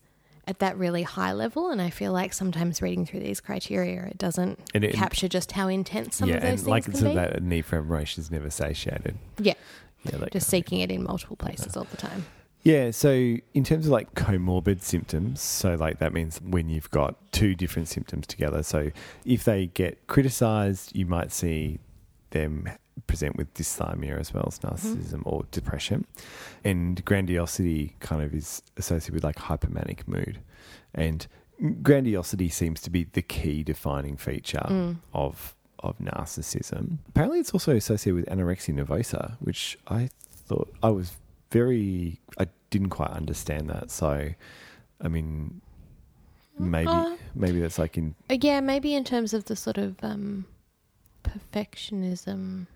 [0.49, 1.71] at that really high level.
[1.71, 5.53] And I feel like sometimes reading through these criteria, it doesn't And it- capture just
[5.53, 7.15] how intense some yeah of those and things like can so be.
[7.17, 9.55] that need for admiration is never satiated yeah,
[10.05, 12.27] yeah just kind of seeking it in multiple places all the time.
[12.67, 13.11] Yeah, so
[13.55, 17.87] in terms of like comorbid symptoms, so like that means when you've got two different
[17.87, 18.65] symptoms together.
[18.65, 18.91] So
[19.25, 21.79] if they get criticized, you might see
[22.31, 22.69] them
[23.07, 26.07] present with dysthymia as well as narcissism or depression.
[26.65, 30.41] And grandiosity kind of is associated with like hypomanic mood.
[30.93, 31.25] And
[31.85, 34.97] grandiosity seems to be the key defining feature Mm.
[35.15, 36.99] of of narcissism.
[37.11, 40.09] Apparently, it's also associated with anorexia nervosa, which I
[40.49, 41.13] thought I was
[41.51, 42.21] very.
[42.39, 43.91] I didn't quite understand that.
[43.91, 44.31] So,
[45.01, 45.61] I mean,
[46.59, 49.97] maybe Uh, maybe that's like in Uh, Yeah, maybe in terms of the sort of
[50.03, 50.47] um,
[51.23, 52.67] perfectionism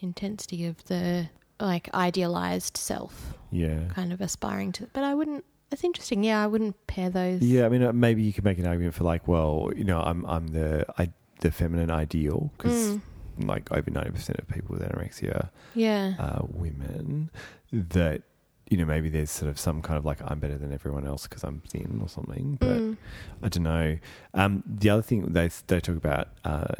[0.00, 1.28] intensity of the
[1.60, 3.86] like idealized self, yeah.
[3.88, 4.88] kind of aspiring to.
[4.92, 5.44] But I wouldn't.
[5.70, 6.22] It's interesting.
[6.24, 7.40] Yeah, I wouldn't pair those.
[7.42, 10.00] Yeah, I mean, uh, maybe you could make an argument for like, well, you know,
[10.00, 11.10] I'm I'm the I
[11.40, 13.00] the feminine ideal because Mm.
[13.38, 16.14] Like over ninety percent of people with anorexia Yeah.
[16.18, 17.30] are women.
[17.72, 18.22] That
[18.70, 21.26] you know maybe there's sort of some kind of like I'm better than everyone else
[21.26, 22.68] because I'm thin or something, but.
[22.78, 22.96] Mm.
[23.42, 23.98] I don't know.
[24.34, 26.74] Um, the other thing they they talk about uh,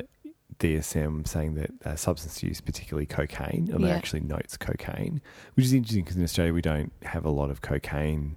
[0.58, 3.94] DSM saying that uh, substance use, particularly cocaine, and it Yeah.
[3.96, 5.20] actually notes cocaine,
[5.54, 8.36] which is interesting because in Australia we don't have a lot of cocaine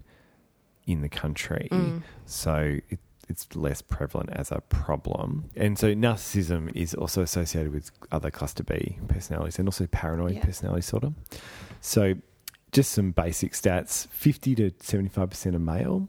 [0.87, 2.01] in the country, Mm.
[2.25, 5.49] so it, it's less prevalent as a problem.
[5.55, 10.45] And so narcissism is also associated with other cluster B personalities and also paranoid Yeah.
[10.45, 11.13] personality disorder.
[11.81, 12.15] So
[12.71, 16.07] just some basic stats: fifty to seventy-five percent are male.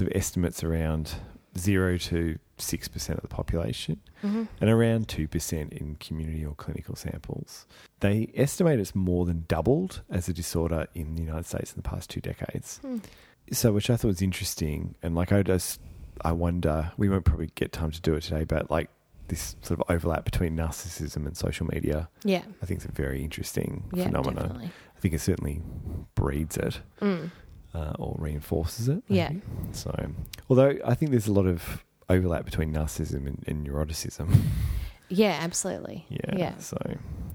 [0.00, 1.16] Of estimates around
[1.58, 4.48] zero to six percent of the population, Mhm.
[4.58, 7.66] and around two percent in community or clinical samples.
[8.00, 11.86] They estimate it's more than doubled as a disorder in the United States in the
[11.88, 12.78] past two decades.
[12.78, 12.98] Hmm.
[13.50, 15.78] So, which I thought was interesting, and like I just,
[16.20, 18.90] I wonder, we won't probably get time to do it today, but like
[19.28, 22.42] this sort of overlap between narcissism and social media, Yeah.
[22.62, 24.04] I think it's a very interesting Yeah.
[24.04, 24.34] phenomenon.
[24.48, 24.70] Definitely.
[24.96, 25.62] I think it certainly
[26.14, 27.30] breeds it Mm.
[27.74, 29.02] uh, or reinforces it.
[29.08, 29.32] Yeah.
[29.72, 29.94] So,
[30.50, 34.36] although I think there's a lot of overlap between narcissism and, and neuroticism.
[35.08, 35.38] Yeah.
[35.40, 36.04] Absolutely.
[36.10, 36.36] yeah.
[36.36, 36.58] Yeah.
[36.58, 36.76] So,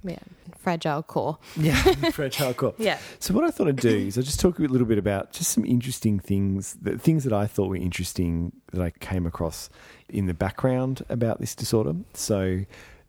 [0.04, 0.20] Yeah.
[0.68, 1.38] Fragile core.
[1.56, 1.76] yeah,
[2.12, 2.74] fragile core.
[2.78, 3.00] Yeah.
[3.20, 5.52] So what I thought I'd do is I'll just talk a little bit about just
[5.52, 9.70] some interesting things, that things that I thought were interesting that I came across
[10.10, 11.94] in the background about this disorder.
[12.14, 12.66] So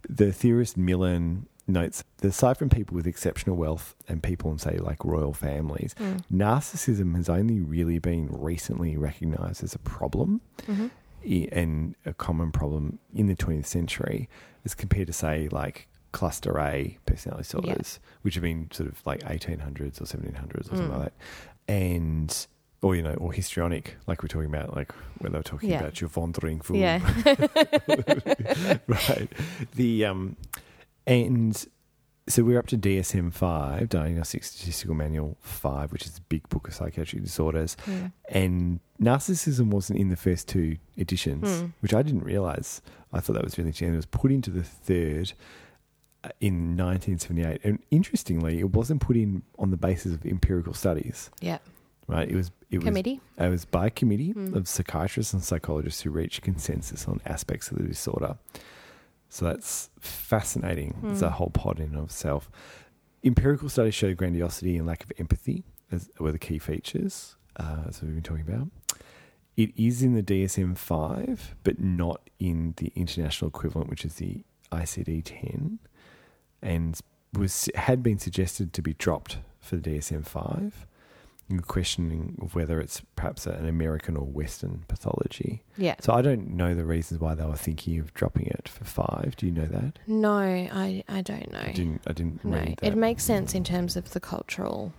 [0.09, 4.79] the theorist Millon notes that aside from people with exceptional wealth and people in say
[4.79, 6.23] like royal families, Mm.
[6.33, 10.91] narcissism has only really been recently recognized as a problem Mhm.
[11.53, 14.29] and a common problem in the 20th century
[14.65, 17.63] as compared to say like cluster A personality Yeah.
[17.65, 20.99] disorders, which have been sort of like 1800s or 1700s or something Mm.
[20.99, 21.13] like that.
[21.73, 22.47] And,
[22.81, 25.81] or, you know, or histrionic, like we're talking about, like when they were talking Yeah.
[25.81, 26.77] about your wandering fool.
[26.77, 27.01] Yeah.
[28.87, 29.29] right.
[29.75, 30.37] The, um,
[31.07, 31.67] and
[32.29, 36.69] so we're up to DSM 5, Diagnostic Statistical Manual 5, which is a big book
[36.69, 37.77] of psychiatric disorders.
[37.87, 38.13] Mm.
[38.29, 41.67] And narcissism wasn't in the first two editions, Hmm.
[41.81, 42.83] which I didn't realize.
[43.13, 43.93] I thought that was really interesting.
[43.95, 45.33] It was put into the third
[46.41, 47.61] in 1978.
[47.65, 51.59] And interestingly, it wasn't put in on the basis of empirical studies, Yeah.
[52.07, 52.29] right?
[52.31, 54.55] It was it was it was by a committee Hmm.
[54.55, 58.37] of psychiatrists and psychologists who reached consensus on aspects of the disorder.
[59.31, 60.97] So that's fascinating.
[61.05, 62.51] It's a whole pod in and of itself.
[63.25, 68.03] Empirical studies show grandiosity and lack of empathy as were the key features, uh, as
[68.03, 68.69] we've been talking about.
[69.57, 74.45] It is in the DSM 5, but not in the international equivalent, which is the
[74.71, 75.79] ICD 10,
[76.63, 76.99] and
[77.33, 80.87] was had been suggested to be dropped for the DSM 5
[81.67, 85.63] questioning of whether it's perhaps an American or Western pathology.
[85.79, 85.95] Yeah.
[86.01, 89.35] So I don't know the reasons why they were thinking of dropping it for five.
[89.37, 89.99] Do you know that?
[90.07, 91.61] No, I, I don't know.
[91.61, 92.03] I didn't.
[92.07, 94.93] I didn't no, it makes sense in terms of the cultural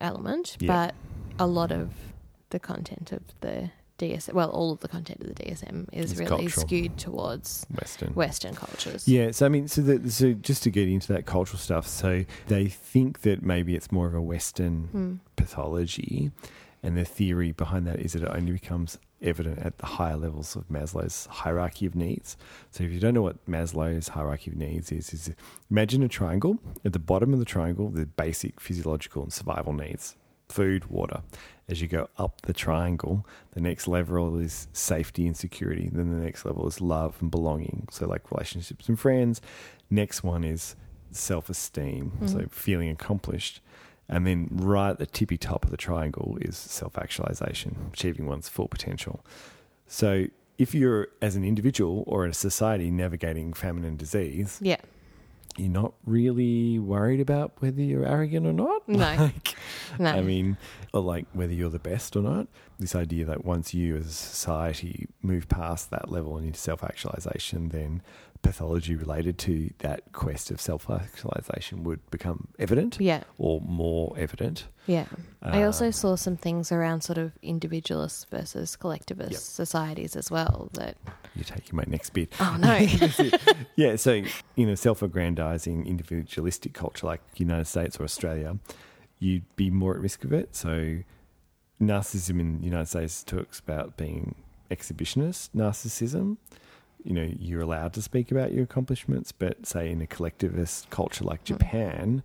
[0.00, 0.66] element, Yeah.
[0.66, 0.94] but
[1.38, 1.90] a lot of
[2.50, 3.70] the content of the
[4.06, 6.66] DSM, well, all of the content of the DSM is It's really cultural.
[6.66, 8.14] skewed towards Western.
[8.14, 9.06] Western cultures.
[9.06, 12.24] Yeah, so I mean, so the, so just to get into that cultural stuff, so
[12.48, 15.14] they think that maybe it's more of a Western Hmm.
[15.36, 16.30] pathology,
[16.82, 20.56] and the theory behind that is that it only becomes evident at the higher levels
[20.56, 22.38] of Maslow's hierarchy of needs.
[22.70, 25.30] So if you don't know what Maslow's hierarchy of needs is, is
[25.70, 26.58] imagine a triangle.
[26.86, 30.16] At the bottom of the triangle, the basic physiological and survival needs.
[30.50, 31.22] Food, water.
[31.68, 35.88] As you go up the triangle, the next level is safety and security.
[35.92, 37.86] Then the next level is love and belonging.
[37.92, 39.40] So, like relationships and friends.
[39.88, 40.74] Next one is
[41.12, 42.12] self esteem.
[42.26, 42.50] So, Mhm.
[42.50, 43.60] feeling accomplished.
[44.08, 48.48] And then right at the tippy top of the triangle is self actualization, achieving one's
[48.48, 49.24] full potential.
[49.86, 50.26] So,
[50.58, 54.76] if you're as an individual or in a society navigating famine and disease, Yeah.
[55.56, 58.88] you're not really worried about whether you're arrogant or not.
[58.88, 58.98] No.
[59.18, 59.54] Like,
[59.98, 60.10] No.
[60.10, 60.56] I mean,
[60.92, 62.46] like whether you're the best or not.
[62.78, 66.82] This idea that once you as a society move past that level and into self
[66.82, 68.02] actualization, then
[68.42, 73.22] pathology related to that quest of self actualization would become evident yeah.
[73.36, 74.64] or more evident.
[74.86, 75.04] Yeah.
[75.42, 79.40] I Uh, also saw some things around sort of individualist versus collectivist Yep.
[79.40, 80.96] societies as well that
[81.36, 82.32] You're taking my next bit.
[82.40, 82.78] oh no.
[83.76, 84.22] yeah, so
[84.56, 88.56] in a self-aggrandizing, individualistic culture like the United States or Australia,
[89.20, 90.56] you'd be more at risk of it.
[90.56, 90.98] So,
[91.80, 94.34] narcissism in the United States talks about being
[94.70, 96.36] exhibitionist narcissism.
[97.04, 101.24] You know, you're allowed to speak about your accomplishments, but say in a collectivist culture
[101.24, 102.22] like Japan,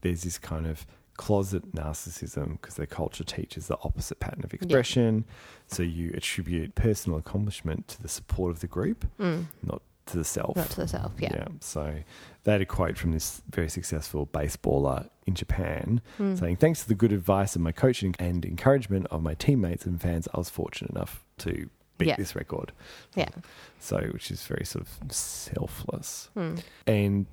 [0.00, 5.24] there's this kind of closet narcissism because their culture teaches the opposite pattern of expression.
[5.66, 9.46] So you attribute personal accomplishment to the support of the group Mm.
[9.62, 10.56] not to the self.
[10.56, 11.12] not to the self.
[11.18, 11.46] Yeah.
[11.60, 11.94] So
[12.44, 16.34] they had a quote from this very successful baseballer in Japan Hmm.
[16.36, 20.00] saying, Thanks to the good advice of my coaching and encouragement of my teammates and
[20.00, 21.68] fans, I was fortunate enough to
[21.98, 22.16] beat Yeah.
[22.16, 22.72] this record.
[23.14, 23.28] Yeah.
[23.80, 26.30] So, which is very sort of selfless.
[26.34, 26.56] Hmm.
[26.86, 27.26] And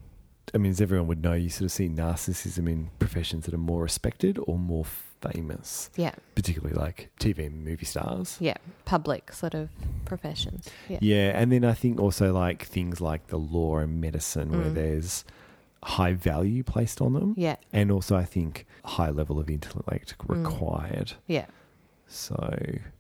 [0.53, 3.57] I mean, as everyone would know, you sort of see narcissism in professions that are
[3.59, 4.85] more respected or more
[5.33, 6.13] famous, Yeah.
[6.35, 8.38] particularly like TV and movie stars.
[8.39, 8.57] Yeah.
[8.85, 9.69] Public sort of
[10.05, 10.69] professions.
[10.89, 10.99] Yeah.
[11.01, 14.75] Yeah, and then I think also like things like the law and medicine where Mm.
[14.75, 15.25] there's
[15.83, 17.33] high value placed on them.
[17.38, 17.57] Yeah.
[17.71, 20.43] And also I think high level of intellect Mm.
[20.45, 21.13] required.
[21.27, 21.45] Yeah.
[22.07, 22.55] So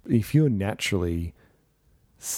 [0.09, 1.33] if you're naturally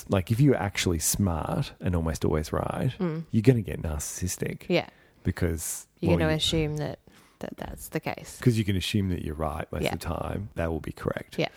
[0.10, 3.24] like if you're actually smart and almost always right, Mm.
[3.32, 4.88] you're going to get narcissistic Yeah.
[5.24, 7.00] because You're well, going to you- assume that,
[7.40, 8.36] that that's the case.
[8.40, 9.94] because you can assume that you're right most Yeah.
[9.94, 10.50] of the time.
[10.56, 11.38] That will be correct.
[11.38, 11.50] Yeah.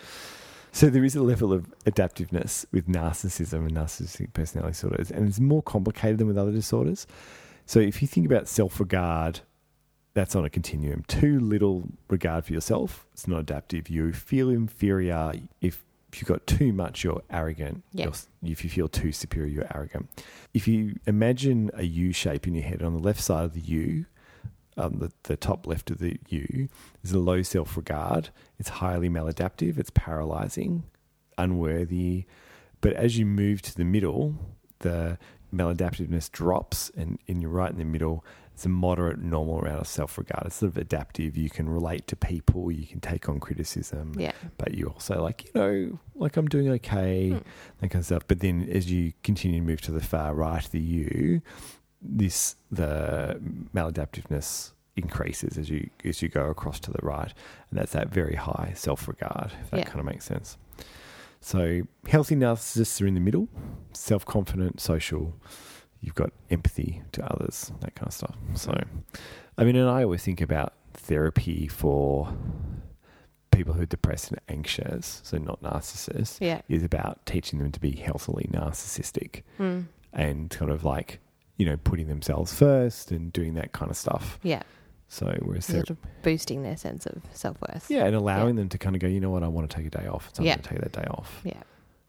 [0.73, 5.39] So there is a level of adaptiveness with narcissism and narcissistic personality disorders, and it's
[5.39, 7.05] more complicated than with other disorders.
[7.65, 9.41] So if you think about self-regard,
[10.13, 11.03] that's on a continuum.
[11.07, 13.89] Too little regard for yourself, it's not adaptive.
[13.89, 17.83] You feel inferior if if you've got too much, you're arrogant.
[17.93, 18.07] Yeah.
[18.07, 20.09] You're- If you feel too superior, you're arrogant.
[20.53, 23.61] If you imagine a U shape in your head, on the left side of the
[23.61, 24.05] U,
[24.77, 26.69] um, the, the top left of the U,
[27.03, 28.29] is a low self regard.
[28.59, 29.77] It's highly maladaptive.
[29.77, 30.83] It's paralyzing,
[31.37, 32.25] unworthy.
[32.81, 34.35] But as you move to the middle,
[34.79, 35.17] the
[35.53, 38.25] maladaptiveness drops, and, and you're right in the middle.
[38.53, 40.45] It's a moderate, normal amount of self regard.
[40.47, 41.37] It's sort of adaptive.
[41.37, 42.71] You can relate to people.
[42.71, 44.33] You can take on criticism Yeah.
[44.57, 47.37] but you also like you know like I'm doing okay Hmm.
[47.79, 48.23] that kind of stuff.
[48.27, 51.41] But then as you continue to move to the far right, the U,
[52.01, 53.39] this the
[53.75, 57.33] maladaptiveness increases as you as you go across to the right,
[57.69, 59.51] and that's that very high self regard.
[59.63, 59.83] If that Yeah.
[59.85, 60.57] kind of makes sense.
[61.39, 63.47] So healthy narcissists are in the middle,
[63.93, 65.33] self confident, social.
[66.03, 68.35] You've got empathy to others, that kind of stuff.
[68.55, 68.73] So,
[69.57, 72.33] I mean, and I always think about therapy for
[73.51, 76.61] people who are depressed and anxious, so not narcissists, Yeah.
[76.67, 79.85] is about teaching them to be healthily narcissistic Mm.
[80.13, 81.19] and kind of like,
[81.61, 84.39] you know, putting themselves first and doing that kind of stuff.
[84.41, 84.63] Yeah.
[85.09, 87.85] So, whereas Sort of boosting their sense of self worth.
[87.87, 89.85] yeah, and allowing them to kind of go, you know what, I want to take
[89.85, 90.31] a day off.
[90.33, 90.55] So I'm Yeah.
[90.55, 91.41] going to take that day off.
[91.43, 91.61] Yeah.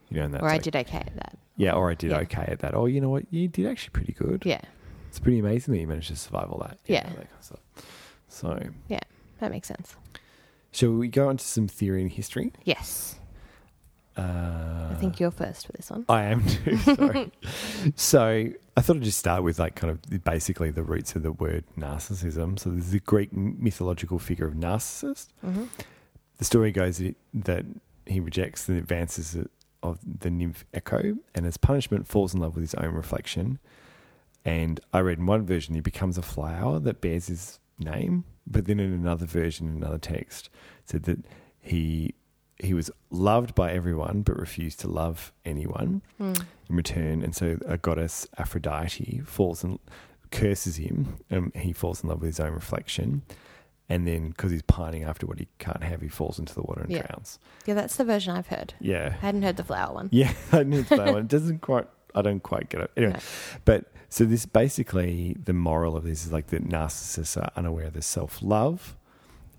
[0.08, 1.36] You know, and that's Or I like- did okay at that.
[1.58, 2.18] Yeah, or I did Yeah.
[2.20, 2.74] okay at that.
[2.74, 4.44] Oh, you know what, you did actually pretty good.
[4.46, 4.62] Yeah.
[5.08, 6.78] It's pretty amazing that you managed to survive all that.
[6.86, 7.02] Yeah.
[7.02, 7.60] that kind of stuff.
[8.28, 9.00] So, Yeah,
[9.40, 9.96] That makes sense.
[10.70, 12.52] shall we go on to some theory and history?
[12.64, 13.18] Yes.
[14.16, 16.04] Uh, I think you're first for this one.
[16.08, 16.76] I am too.
[16.78, 17.32] Sorry.
[17.96, 21.32] so I thought I'd just start with like kind of basically the roots of the
[21.32, 22.58] word narcissism.
[22.58, 25.28] So there's the Greek mythological figure of Narcissus.
[25.40, 25.64] hmm
[26.38, 27.64] The story goes that- that
[28.06, 29.36] he rejects the advances
[29.82, 33.58] of the nymph Echo, and as punishment, falls in love with his own reflection.
[34.44, 38.66] And I read in one version he becomes a flower that bears his name, but
[38.66, 40.50] then in another version, another text,
[40.84, 41.18] said that
[41.60, 42.14] he
[42.62, 46.44] he was loved by everyone but refused to love anyone Mm.
[46.70, 49.78] in return, and so a goddess Aphrodite falls and
[50.30, 53.22] curses him, and he falls in love with his own reflection.
[53.88, 56.80] And then, because he's pining after what he can't have, he falls into the water
[56.82, 57.02] and Yeah.
[57.02, 57.38] drowns.
[57.66, 58.72] Yeah, that's the version I've heard.
[58.80, 60.08] Yeah, I hadn't heard the flower one.
[60.12, 61.16] yeah, I knew that one.
[61.24, 61.86] It doesn't quite.
[62.14, 62.90] I don't quite get it.
[62.96, 63.18] Anyway, No.
[63.66, 67.92] but so this basically the moral of this is like that narcissists are unaware of
[67.94, 68.96] their self love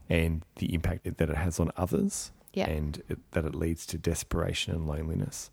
[0.09, 2.69] and the impact that it has on others, Yeah.
[2.69, 5.49] and it, that it leads to desperation and loneliness.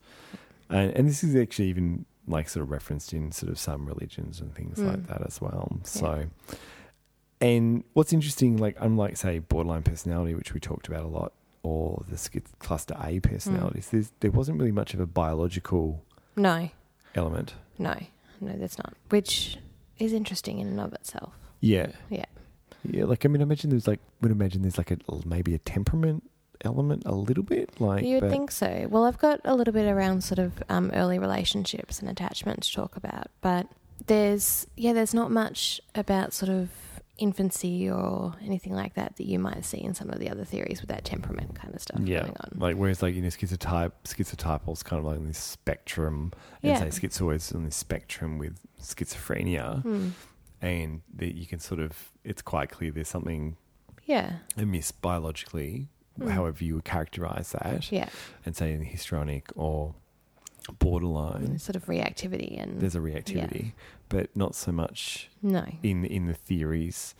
[0.68, 4.40] And, and this is actually even like sort of referenced in sort of some religions
[4.40, 5.06] and things like Mm.
[5.08, 5.80] that as well.
[5.84, 6.26] So,
[7.40, 11.32] and what's interesting, like unlike say borderline personality, which we talked about a lot,
[11.62, 16.04] or the schiz- cluster A personalities, there's, there wasn't really much of a biological
[16.36, 16.70] No,
[17.14, 17.54] element.
[17.78, 17.96] no,
[18.40, 18.94] no, that's not.
[19.08, 19.58] Which
[19.98, 21.32] is interesting in and of itself.
[21.60, 21.92] Yeah.
[22.10, 22.24] Yeah.
[22.84, 25.58] Yeah, like I mean, I imagine there's like would imagine there's like a maybe a
[25.58, 26.22] temperament
[26.64, 28.86] element a little bit, like you would think so.
[28.90, 32.72] Well, I've got a little bit around sort of um, early relationships and attachment to
[32.72, 33.66] talk about, but
[34.06, 36.68] there's yeah, there's not much about sort of
[37.18, 40.80] infancy or anything like that that you might see in some of the other theories
[40.80, 42.50] with that temperament kind of stuff yeah, going on.
[42.56, 46.80] like whereas like you know schizotype schizotypal's kind of like on this spectrum, Yeah.
[46.82, 50.08] and say schizoid's on this spectrum with schizophrenia, Hmm.
[50.62, 53.56] and that you can sort of it's quite clear there's something
[54.06, 55.88] Yeah, amiss biologically,
[56.20, 56.30] Mm.
[56.30, 58.08] however you would characterize that, yeah,
[58.44, 59.94] and say in histrionic or
[60.78, 63.72] borderline, sort of reactivity and there's a reactivity,
[64.08, 67.14] but not so much no, in in the theories.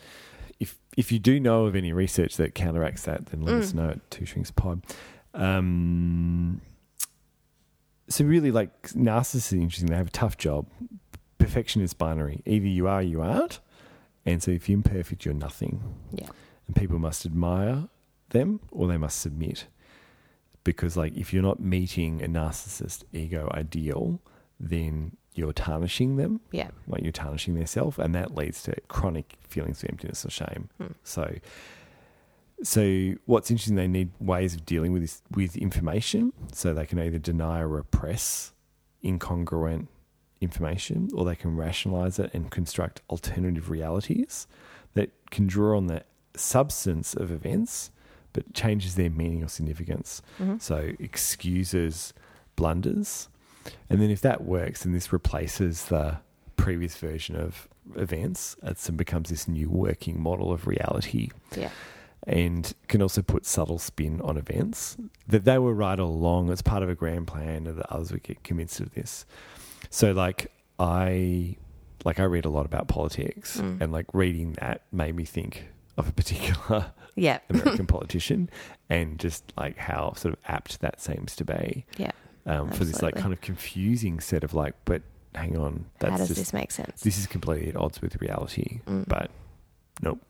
[0.61, 3.75] If if you do know of any research that counteracts that, then let us Mm.
[3.77, 4.83] know at twoshrinkspod.
[5.33, 6.61] Um,
[8.09, 9.89] so really, like narcissists are interesting.
[9.89, 10.67] They have a tough job,
[11.39, 12.43] perfection is binary.
[12.45, 13.61] Either you are, you aren't.
[14.27, 15.81] And so if you're imperfect, you're nothing.
[16.13, 16.29] Yeah.
[16.67, 17.89] And people must admire
[18.31, 19.67] them or they must submit.
[20.65, 24.21] Because, like, if you're not meeting a narcissist ego ideal,
[24.59, 26.71] then you're tarnishing them, Yeah.
[26.87, 30.69] like you're tarnishing their self, and that leads to chronic feelings of emptiness or shame.
[30.79, 30.93] Hmm.
[31.03, 31.37] So,
[32.63, 36.99] so what's interesting, they need ways of dealing with this with information, so they can
[36.99, 38.53] either deny or repress
[39.03, 39.87] incongruent
[40.43, 44.47] information, or they can rationalize it and construct alternative realities
[44.95, 46.03] that can draw on the
[46.37, 47.91] substance of events,
[48.33, 50.23] but changes their meaning or significance.
[50.39, 52.13] hmm So excuses
[52.57, 53.29] blunders.
[53.89, 56.19] And then if that works, then this replaces the
[56.57, 61.71] previous version of events and becomes this new working model of reality Yeah.
[62.27, 66.61] and can also put subtle spin on events that they were right all along as
[66.63, 69.25] part of a grand plan and that others would get convinced of this.
[69.89, 71.57] So like I
[72.05, 73.81] like I read a lot about politics Mm.
[73.81, 75.67] and like reading that made me think
[75.97, 77.39] of a particular Yeah.
[77.51, 78.49] American politician
[78.89, 82.13] and just like how sort of apt that seems to be Yeah.
[82.47, 85.03] um, for this like kind of confusing set of like, but
[85.35, 87.03] hang on, that's How does just this make sense?
[87.03, 88.81] this is completely at odds with reality.
[88.87, 89.07] Mm.
[89.07, 89.31] But
[90.03, 90.21] nope.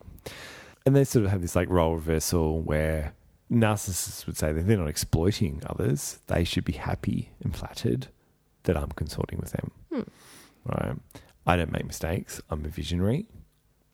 [0.85, 3.15] And they sort of have this like role reversal where
[3.51, 8.09] narcissists would say that they're not exploiting others; they should be happy and flattered
[8.65, 9.71] that I'm consorting with them.
[9.93, 10.03] Hmm.
[10.65, 10.97] Right?
[11.47, 12.41] I don't make mistakes.
[12.51, 13.27] I'm a visionary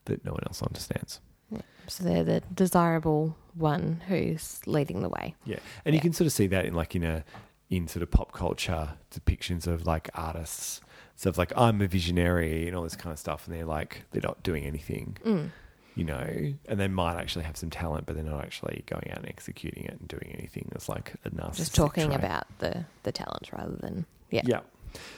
[0.06, 1.20] that no one else understands.
[1.88, 5.34] So they're the desirable one who's leading the way.
[5.44, 7.24] Yeah, and you can sort of see that in like in a
[7.70, 10.80] in sort of pop culture depictions of like artists,
[11.16, 14.22] stuff like I'm a visionary and all this kind of stuff, and they're like they're
[14.22, 15.50] not doing anything, Mm.
[15.94, 19.18] you know, and they might actually have some talent, but they're not actually going out
[19.18, 21.56] and executing it and doing anything that's like a narcissistic.
[21.56, 22.18] Just talking trait.
[22.18, 24.60] about the, the talent rather than, yeah, yeah.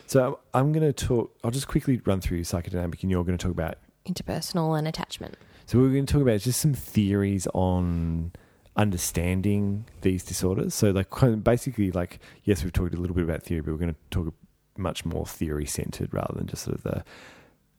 [0.07, 1.37] So I'm going to talk.
[1.45, 5.37] I'll just quickly run through psychodynamic, and you're going to talk about interpersonal and attachment.
[5.69, 8.33] So we're going to talk about just some theories on
[8.75, 10.73] understanding these disorders.
[10.73, 11.09] So like
[11.45, 14.33] basically like yes, we've talked a little bit about theory, but we're going to talk
[14.79, 17.05] much more theory centered rather than just sort of the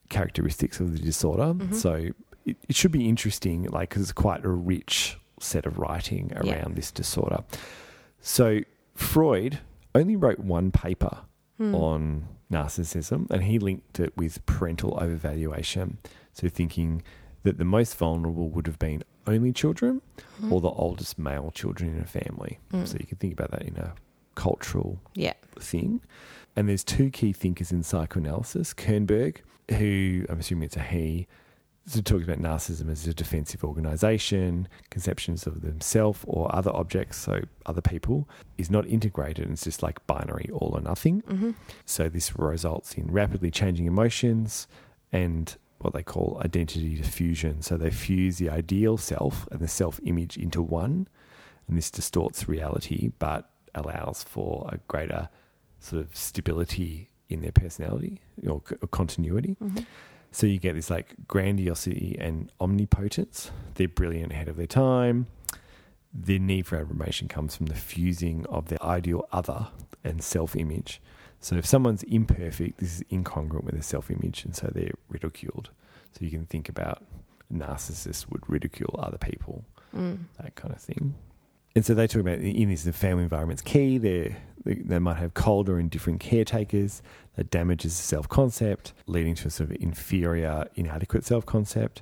[0.10, 1.46] characteristics of the disorder.
[1.56, 1.74] Mhm.
[1.74, 2.10] So
[2.46, 6.46] it, it should be interesting, like because it's quite a rich set of writing around
[6.46, 6.68] Yeah.
[6.76, 7.44] this disorder.
[8.22, 8.60] So
[8.94, 9.58] Freud
[9.96, 11.22] only wrote one paper
[11.58, 11.74] Hmm.
[11.74, 15.96] on narcissism, and he linked it with parental overvaluation.
[16.34, 17.02] So, thinking
[17.44, 20.02] that the most vulnerable would have been only children
[20.42, 20.52] Mhm.
[20.52, 22.60] or the oldest male children in a family.
[22.72, 22.88] Mm.
[22.88, 23.94] So, you can think about that in a
[24.36, 25.34] cultural Yeah.
[25.60, 26.02] thing.
[26.56, 29.38] And there's two key thinkers in psychoanalysis Kernberg,
[29.72, 31.28] who I'm assuming it's a he,
[31.86, 37.42] so talks about narcissism as a defensive organization, conceptions of themselves or other objects, so
[37.66, 38.28] other people,
[38.58, 39.46] is not integrated.
[39.46, 41.22] and It's just like binary, all or nothing.
[41.28, 41.52] hmm
[41.86, 44.68] So this results in rapidly changing emotions
[45.12, 47.62] and what they call identity diffusion.
[47.62, 51.08] So they fuse the ideal self and the self image into one,
[51.68, 55.30] and this distorts reality but allows for a greater
[55.80, 59.56] sort of stability in their personality or, c- or continuity.
[59.60, 59.78] hmm
[60.32, 63.52] So you get this like grandiosity and omnipotence.
[63.76, 65.28] They're brilliant ahead of their time.
[66.14, 69.68] Their need for affirmation comes from the fusing of their ideal other
[70.04, 71.02] and self image.
[71.42, 75.70] So if someone's imperfect, this is incongruent with their self image, and so they're ridiculed.
[76.12, 77.04] So you can think about
[77.54, 79.64] narcissists would ridicule other people
[79.96, 80.20] Mm.
[80.42, 81.16] that kind of thing.
[81.76, 83.98] And so they talk about in this the family environment's key.
[83.98, 84.36] They
[84.66, 87.02] they might have cold or indifferent caretakers
[87.36, 92.02] that damages the self concept, leading to a sort of inferior, inadequate self concept,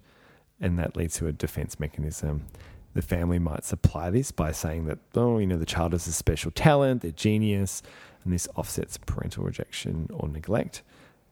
[0.59, 2.45] and that leads to a defense mechanism.
[2.93, 6.11] The family might supply this by saying that oh, you know, the child has a
[6.13, 7.83] special talent, they're genius,
[8.27, 10.83] and this offsets parental rejection or neglect,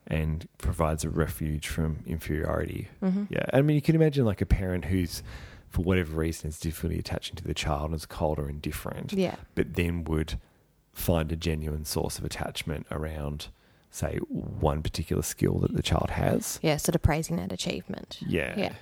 [0.07, 2.87] and provides a refuge from inferiority.
[3.01, 5.21] hmm Yeah, I mean, you can imagine like a parent who's,
[5.69, 9.35] for whatever reason, is difficulty attaching to the child and is cold or indifferent, Yeah.
[9.55, 10.39] but then would
[10.93, 13.47] find a genuine source of attachment around,
[13.91, 16.59] say, one particular skill that the child has.
[16.63, 16.77] Yeah.
[16.77, 18.19] Sort of praising that achievement.
[18.25, 18.53] Yeah.
[18.57, 18.73] Yeah.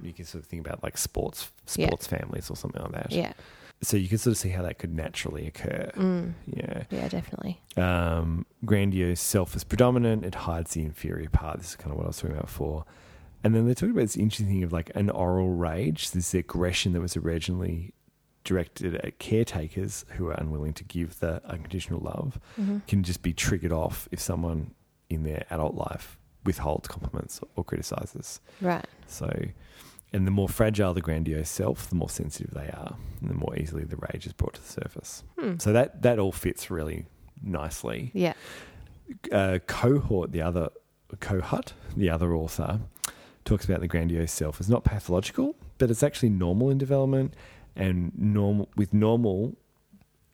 [0.00, 1.86] You can sort of think about like sports Yeah.
[1.88, 3.12] sports families or something like that.
[3.12, 3.34] Yeah.
[3.82, 5.90] So you can sort of see how that could naturally occur.
[5.96, 6.34] Mm.
[6.46, 6.84] Yeah.
[6.90, 7.60] Yeah, definitely.
[7.76, 10.24] um, grandiose self is predominant.
[10.24, 11.58] It hides the inferior part.
[11.58, 12.84] This is kind of what I was talking about before.
[13.42, 16.92] And then they talk about this interesting thing of like an oral rage, this aggression
[16.92, 17.92] that was originally
[18.44, 23.32] directed at caretakers who are unwilling to give the unconditional love, hmm can just be
[23.32, 24.72] triggered off if someone
[25.10, 28.40] in their adult life withholds compliments or criticizes.
[28.60, 28.84] Right.
[29.06, 29.28] So,
[30.12, 33.56] and the more fragile the grandiose self, the more sensitive they are, and the more
[33.56, 35.24] easily the rage is brought to the surface.
[35.38, 35.54] Hmm.
[35.58, 37.06] So that that all fits really
[37.42, 38.34] nicely Yeah.
[39.32, 40.68] uh, Kohut, the other
[41.16, 42.80] Kohut, the other author,
[43.44, 47.34] talks about the grandiose self as not pathological, but it's actually normal in development.
[47.74, 49.56] And normal with normal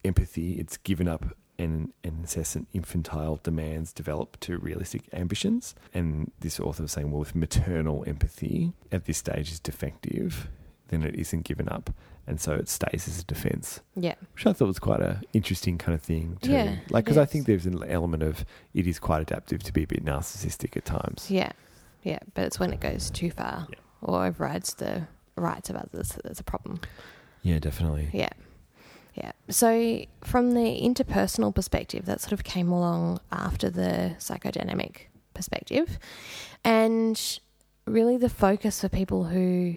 [0.04, 1.24] empathy, it's given up
[1.58, 5.74] and incessant infantile demands develop to realistic ambitions.
[5.92, 10.48] And this author was saying, well, if maternal empathy at this stage is defective,
[10.88, 11.90] then it isn't given up.
[12.26, 14.14] And so it stays as a defense, Yeah.
[14.34, 16.36] which I thought was quite a interesting kind of thing.
[16.42, 16.52] too.
[16.52, 18.44] Yeah, Like, because I think there's an element of
[18.74, 21.30] it is quite adaptive to be a bit narcissistic at times.
[21.30, 21.52] Yeah.
[22.04, 22.18] Yeah.
[22.34, 23.76] But it's when it goes too far Yeah.
[24.02, 26.80] or overrides the rights of others that there's a problem.
[27.42, 28.10] Yeah, definitely.
[28.12, 28.30] Yeah.
[29.18, 29.32] Yeah.
[29.50, 35.98] So, from the interpersonal perspective, that sort of came along after the psychodynamic perspective.
[36.64, 37.40] And
[37.84, 39.76] really, the focus for people who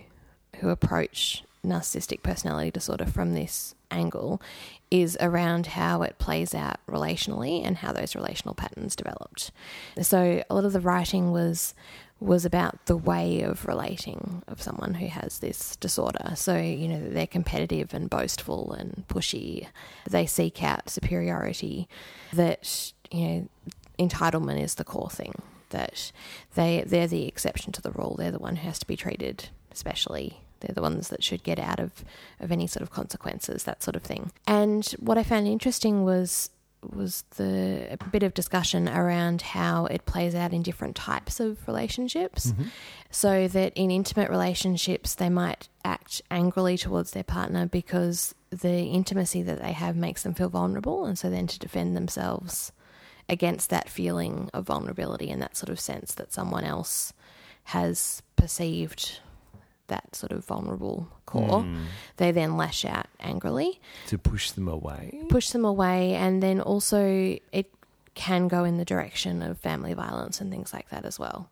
[0.58, 4.42] who approach narcissistic personality disorder from this angle
[4.90, 9.52] is around how it plays out relationally and how those relational patterns developed.
[10.02, 11.74] So a lot of the writing was
[12.20, 16.34] was about the way of relating of someone who has this disorder.
[16.36, 19.66] So, you know, they're competitive and boastful and pushy.
[20.08, 21.90] They seek out superiority
[22.32, 23.50] that, you know,
[23.98, 25.42] entitlement is the core thing.
[25.72, 26.12] That
[26.54, 28.16] they they're the exception to the rule.
[28.18, 30.42] They're the one who has to be treated especially.
[30.62, 32.04] They're the ones that should get out of,
[32.40, 34.32] of any sort of consequences, that sort of thing.
[34.48, 36.50] And what I found interesting was
[36.96, 42.48] was the bit of discussion around how it plays out in different types of relationships.
[42.48, 42.64] Mm-hmm.
[43.12, 49.42] So that in intimate relationships they might act angrily towards their partner because the intimacy
[49.44, 52.72] that they have makes them feel vulnerable and so then to defend themselves
[53.30, 57.14] against that feeling of vulnerability and that sort of sense that someone else
[57.66, 59.20] has perceived
[59.92, 61.86] that sort of vulnerable core, Mm.
[62.18, 65.04] they then lash out angrily To push them away.
[65.30, 67.02] push them away, and then also
[67.52, 67.68] it
[68.14, 71.50] can go in the direction of family violence and things like that as well.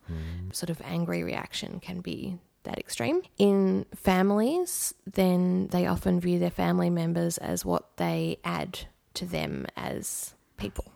[0.51, 3.21] Sort of angry reaction can be that extreme.
[3.37, 8.79] In families, then they often view their family members as what they add
[9.13, 10.91] to them as people.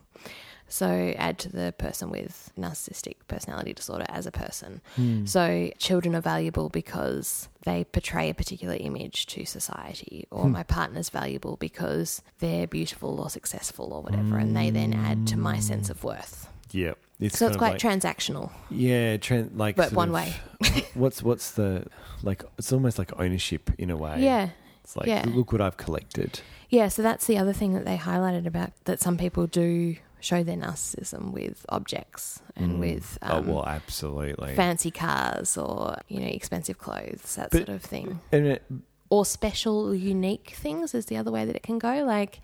[0.73, 4.81] So, add to the person with narcissistic personality disorder as a person.
[4.95, 5.25] Hmm.
[5.27, 10.51] So, children are valuable because they portray a particular image to society, or Hmm.
[10.53, 15.37] my partner's valuable because they're beautiful or successful or whatever, and they then add to
[15.37, 16.49] my sense of worth.
[16.71, 16.93] Yeah.
[17.19, 20.33] It's So, it's quite like, transactional, yeah, tran like but one of- way.
[20.95, 21.85] what's what's the
[22.23, 22.43] like?
[22.57, 24.23] It's almost like ownership in a way.
[24.23, 24.49] Yeah.
[24.83, 25.23] It's like yeah.
[25.27, 26.41] look what I've collected.
[26.69, 30.41] Yeah, so that's the other thing that they highlighted about that some people do show
[30.43, 32.79] their narcissism with objects and Mm.
[32.79, 34.55] with oh um, well, absolutely.
[34.55, 38.19] fancy cars or you know expensive clothes, that But- sort of thing.
[38.31, 38.63] it,
[39.09, 42.03] or special, unique things is the other way that it can go.
[42.03, 42.39] Like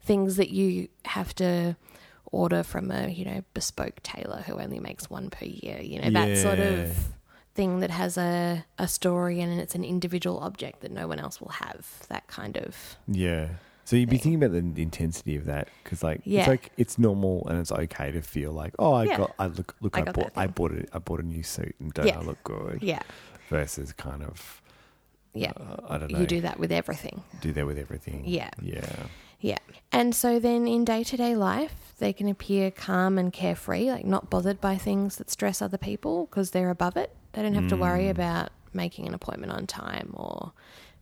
[0.00, 1.76] things that you have to
[2.32, 5.80] order from a you know bespoke tailor who only makes one per year.
[5.82, 6.96] You know that sort of
[7.54, 11.40] thing that has a a story and it's an individual object that no one else
[11.40, 11.86] will have.
[12.08, 13.48] That kind of yeah.
[13.86, 16.40] So you'd be thinking about the intensity of that because, like, Yeah.
[16.40, 19.16] it's like it's normal and it's okay to feel like, oh, I Yeah.
[19.16, 21.74] got, I look, look, I I, bought, I bought it, I bought a new suit,
[21.80, 22.18] and don't Yeah.
[22.18, 22.82] I look good?
[22.82, 23.02] yeah
[23.48, 24.60] Versus kind of,
[25.34, 25.52] yeah.
[25.56, 27.22] uh, I don't know, you do that with everything.
[27.40, 28.24] do that with everything.
[28.26, 28.50] Yeah.
[28.60, 29.06] yeah,
[29.40, 29.58] Yeah.
[29.92, 34.04] And so then in day to day life, they can appear calm and carefree, like
[34.04, 37.14] not bothered by things that stress other people because they're above it.
[37.34, 38.10] They don't have to worry Mm.
[38.10, 40.52] about making an appointment on time or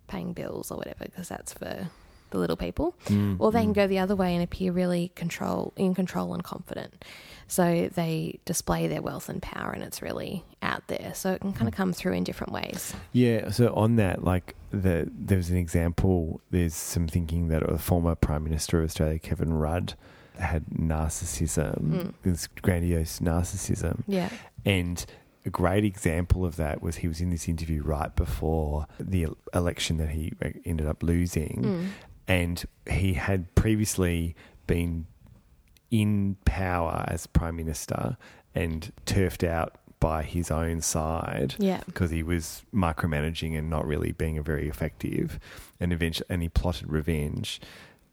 [0.07, 1.89] paying bills or whatever because that's for
[2.35, 2.95] the little people.
[3.07, 3.76] Mm, Or they can mm.
[3.76, 7.05] go the other way and appear really control in control and confident.
[7.47, 11.12] So they display their wealth and power and it's really out there.
[11.14, 12.95] So it can kind of come through in different ways.
[13.12, 13.51] Yeah.
[13.51, 16.41] So on that, like the there's an example.
[16.51, 19.95] There's some thinking that a former Prime Minister of Australia, Kevin Rudd,
[20.39, 22.14] had narcissism, Mm.
[22.22, 24.30] this grandiose narcissism, Yeah.
[24.64, 25.05] and
[25.47, 29.99] a great example of that was he was in this interview right before the election
[29.99, 30.32] that he
[30.64, 31.87] ended up losing, Mm.
[32.29, 34.35] And he had previously
[34.66, 35.07] been
[35.91, 38.16] in power as prime minister
[38.55, 41.81] and turfed out by his own side Yeah.
[41.87, 45.39] because he was micromanaging and not really being very effective,
[45.81, 47.61] and eventually, and he plotted revenge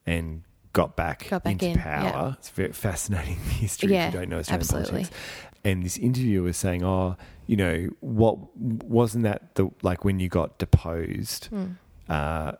[0.05, 0.43] and
[0.73, 2.03] got back, Got back into in, power.
[2.03, 2.33] yeah.
[2.37, 4.91] It's very fascinating history Yeah, if you don't know Australian absolutely.
[4.91, 5.17] politics.
[5.63, 10.27] And this interviewer was saying, "Oh, you know, what wasn't that the like when you
[10.29, 11.75] got deposed?" Mm.
[12.09, 12.53] uh,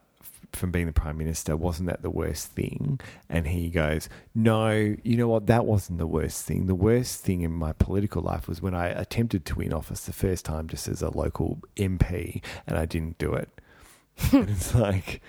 [0.54, 3.00] from being the prime minister, wasn't that the worst thing?
[3.30, 4.70] And he goes, No,
[5.04, 5.48] you know what?
[5.48, 6.68] That wasn't the worst thing.
[6.68, 10.14] The worst thing in my political life was when I attempted to win office the
[10.14, 13.50] first time just as a local MP and I didn't do it.
[14.34, 15.22] and it's like,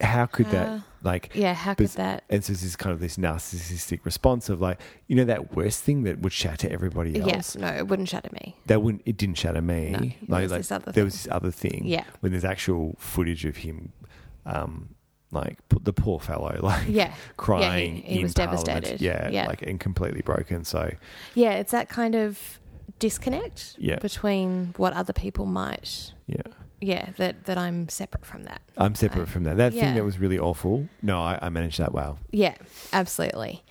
[0.00, 2.24] how could Uh, that like Yeah, how could But- that?
[2.28, 5.84] and so this is kind of this narcissistic response of like you know that worst
[5.84, 8.56] thing that would shatter everybody else Yes, no, it wouldn't shatter me.
[8.66, 11.12] that wouldn't it didn't shatter me No, there like, was like this other there was
[11.14, 12.04] this other thing Yeah.
[12.20, 13.92] when there's actual footage of him
[14.56, 14.94] um
[15.32, 18.64] like the poor fellow like Yeah, crying he in was Parliament.
[18.66, 19.00] devastated.
[19.00, 19.46] yeah, Yeah.
[19.46, 20.90] like and completely broken so
[21.34, 22.58] yeah, it's that kind of
[22.98, 23.98] disconnect Yeah.
[24.00, 26.12] between what other people might.
[26.26, 26.42] yeah
[26.80, 28.60] Yeah, that that I'm separate from that.
[28.76, 29.82] i'm separate I- from that that yeah.
[29.82, 32.56] thing that was really awful no i, I managed that well Yeah,
[32.92, 33.62] absolutely.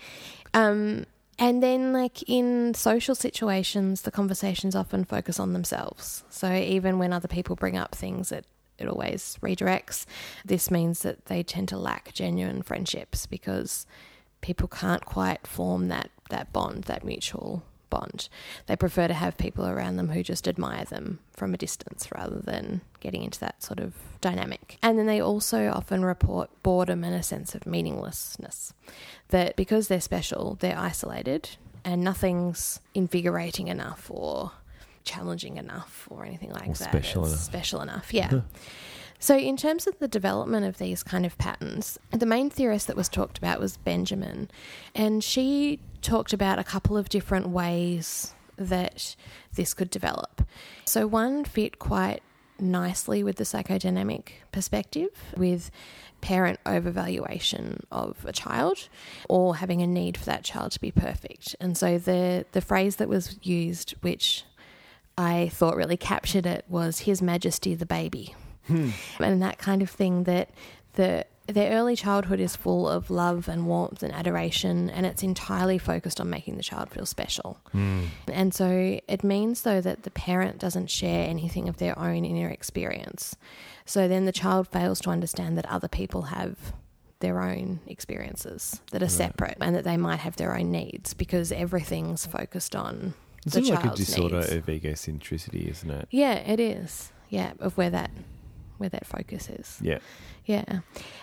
[0.53, 1.05] Um,
[1.38, 6.23] and then, like in social situations, the conversations often focus on themselves.
[6.30, 8.45] So even when other people bring up things, it
[8.80, 10.05] it always redirects.
[10.45, 13.86] This means that they tend to lack genuine friendships because
[14.41, 18.30] people can't quite form that that bond, that mutual bond.
[18.67, 22.39] They prefer to have people around them who just admire them from a distance rather
[22.39, 24.77] than getting into that sort of dynamic.
[24.82, 28.73] And then they also often report boredom and a sense of meaninglessness.
[29.30, 31.49] That because they're special, they're isolated
[31.84, 34.51] and nothing's invigorating enough or
[35.10, 36.89] challenging enough or anything like Or that.
[36.91, 37.43] special It's enough.
[37.43, 38.41] Special enough, yeah.
[39.22, 42.95] So, in terms of the development of these kind of patterns, the main theorist that
[42.95, 44.49] was talked about was Benjamin,
[44.95, 49.16] and she talked about a couple of different ways that
[49.55, 50.43] this could develop.
[50.86, 52.22] So, one fit quite
[52.62, 55.70] nicely with the psychodynamic perspective, with
[56.22, 58.89] parent overvaluation of a child
[59.30, 61.55] or having a need for that child to be perfect.
[61.60, 64.45] And so, the, the phrase that was used, which
[65.20, 68.36] I thought really captured it, was His Majesty the Baby.
[68.67, 68.91] Hmm.
[69.20, 70.49] And that kind of thing that
[70.93, 75.80] the their early childhood is full of love and warmth and adoration and it's entirely
[75.80, 77.59] focused on making the child feel special.
[77.72, 78.05] Hmm.
[78.32, 82.49] And so it means though that the parent doesn't share anything of their own inner
[82.49, 83.36] experience.
[83.86, 86.55] So then the child fails to understand that other people have
[87.20, 91.51] their own experiences that are separate and that they might have their own needs because
[91.51, 93.15] everything's focused on
[93.45, 94.51] it's the like a disorder needs.
[94.53, 98.11] of egocentricity isn't it yeah it is yeah of where that
[98.77, 99.99] where that focus is yeah
[100.49, 100.79] yeah.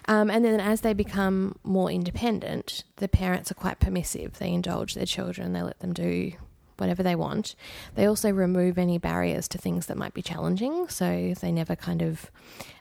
[0.07, 4.39] Um, and then as they become more independent, the parents are quite permissive.
[4.39, 6.35] They indulge their children, they let them do
[6.79, 7.55] whatever they want.
[7.95, 10.89] They also remove any barriers to things that might be challenging.
[10.89, 12.31] So they never kind of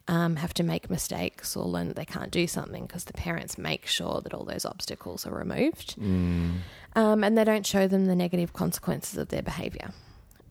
[0.08, 3.58] um, have to make mistakes or learn that they can't do something because the parents
[3.58, 6.00] make sure that all those obstacles are removed.
[6.00, 6.58] Mm.
[6.96, 9.92] Um, and they don't show them the negative consequences of their behaviour.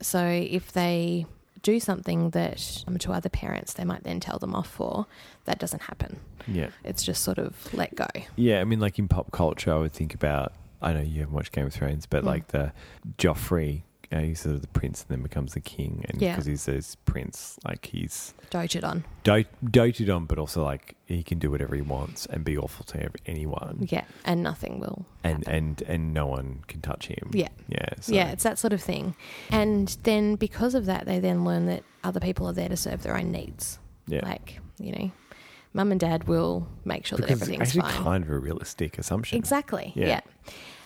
[0.01, 1.25] So if they
[1.61, 5.07] do something that um, to other parents they might then tell them off for,
[5.45, 6.19] that doesn't happen.
[6.47, 8.05] yeah It's just sort of let go.
[8.35, 10.53] Yeah, I mean, like in pop culture, I would think about.
[10.81, 12.27] I know you haven't watched Game of Thrones, but Mm.
[12.27, 12.73] like the
[13.17, 16.33] Joffrey, uh, he's sort of the prince and then becomes the king, and Yeah.
[16.33, 19.03] because he's this prince, like he's Doted on.
[19.23, 22.85] do- doted on, but also like he can do whatever he wants and be awful
[22.85, 24.03] to anyone, Yeah.
[24.23, 25.05] And nothing will.
[25.23, 25.53] and happen.
[25.53, 27.31] and and no one can touch him.
[27.33, 27.49] Yeah.
[27.67, 29.15] yeah, so, yeah, it's that sort of thing.
[29.49, 33.01] And then because of that, they then learn that other people are there to serve
[33.03, 33.79] their own needs.
[34.07, 34.19] yeah.
[34.23, 35.11] Like, you know,
[35.75, 38.03] mum and dad will make sure because that it's everything's actually fine.
[38.03, 39.37] kind of a realistic assumption.
[39.37, 39.91] Exactly.
[39.95, 40.07] Yeah.
[40.07, 40.21] Yeah.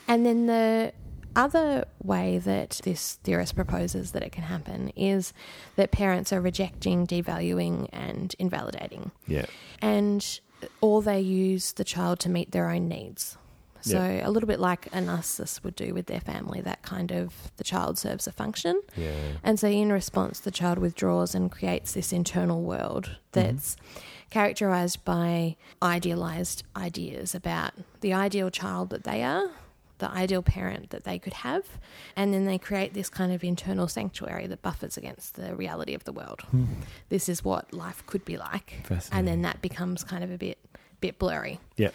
[0.08, 0.92] And then the
[1.36, 5.32] other way that this theorist proposes that it can happen is
[5.76, 9.12] that parents are rejecting, devaluing, and invalidating.
[9.28, 9.46] Yeah,
[9.82, 13.38] And uh, or they use the child to meet their own needs.
[13.82, 14.28] So Yeah.
[14.28, 17.64] a little bit like a narcissist would do with their family, that kind of the
[17.64, 18.82] child serves a function.
[18.98, 19.12] yeah,
[19.44, 24.00] And so, in response, the child withdraws and creates this internal world that's mm-hmm.
[24.30, 29.50] Characterized by idealized ideas about the ideal child that they are,
[29.98, 31.66] the ideal parent that they could have,
[32.16, 36.04] and then they create this kind of internal sanctuary that buffers against the reality of
[36.06, 36.42] the world.
[36.52, 36.66] Hmm.
[37.10, 38.84] This is what life could be like,
[39.18, 40.58] and then that becomes kind of a bit
[41.02, 41.60] bit blurry.
[41.78, 41.92] yeah,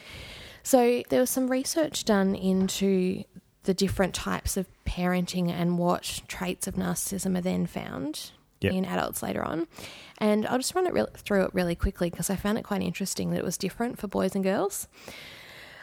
[0.63, 3.25] So there was some research done into
[3.65, 8.31] the different types of parenting and what traits of narcissism are then found
[8.65, 8.73] Yep.
[8.73, 9.67] in adults later on.
[10.19, 12.83] And I'll just run it re- through it really quickly because I found it quite
[12.83, 14.89] interesting that it was different for boys and girls.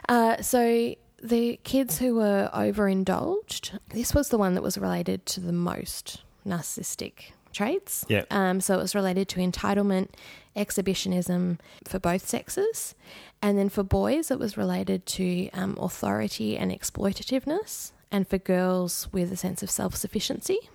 [0.07, 5.39] Uh, so the kids who were overindulged, this was the one that was related to
[5.39, 8.05] the most narcissistic traits.
[8.07, 8.23] Yeah.
[8.31, 10.09] Um, so it was related to entitlement,
[10.55, 12.95] exhibitionism for both sexes.
[13.41, 17.91] And then for boys, it was related to um, authority and exploitativeness.
[18.11, 20.69] And for girls, with a sense of self sufficiency.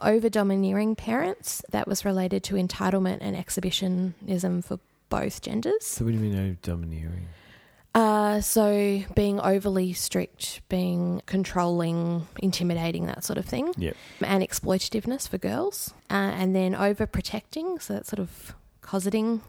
[0.00, 5.84] Over domineering parents, that was related to entitlement and exhibitionism for both genders.
[5.84, 7.28] So what do you mean oh, domineering?
[7.94, 13.72] Uh, so being overly strict, being controlling, intimidating, that sort of thing.
[13.76, 13.96] Yep.
[14.22, 15.92] And exploitativeness for girls.
[16.10, 19.40] Uh, and then overprotecting, so that sort of cosseting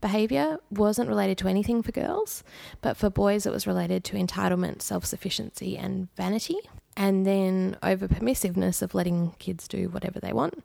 [0.00, 2.44] behavior wasn't related to anything for girls,
[2.82, 6.58] but for boys, it was related to entitlement, self sufficiency, and vanity.
[6.96, 10.62] And then over permissiveness of letting kids do whatever they want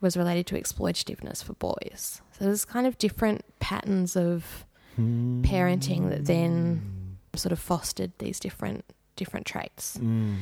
[0.00, 2.20] was related to exploitativeness for boys.
[2.32, 4.64] So there's kind of different patterns of
[4.96, 8.84] parenting that then sort of fostered these different
[9.16, 9.96] different traits.
[9.98, 10.36] Mm.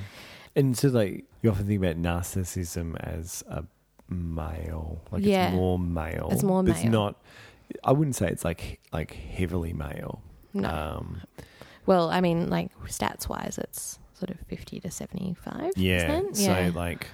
[0.54, 3.64] And so, like, you often think about narcissism as a
[4.08, 5.48] male, like Yeah.
[5.48, 6.28] it's more male.
[6.30, 7.16] It's more but It's not.
[7.84, 10.22] I wouldn't say it's like like heavily male.
[10.54, 10.68] No.
[10.70, 11.22] Um,
[11.84, 15.72] well, I mean, like stats wise, it's sort of 50 to 75.
[15.76, 16.06] yeah.
[16.06, 16.36] percent.
[16.36, 16.70] So yeah.
[16.74, 17.08] like,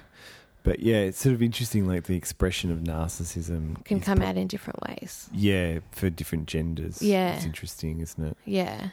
[0.63, 1.87] but yeah, it's sort of interesting.
[1.87, 5.29] Like the expression of narcissism can come pro- out in different ways.
[5.33, 7.01] Yeah, for different genders.
[7.01, 7.35] Yeah.
[7.35, 8.37] it's interesting, isn't it?
[8.45, 8.89] Yeah.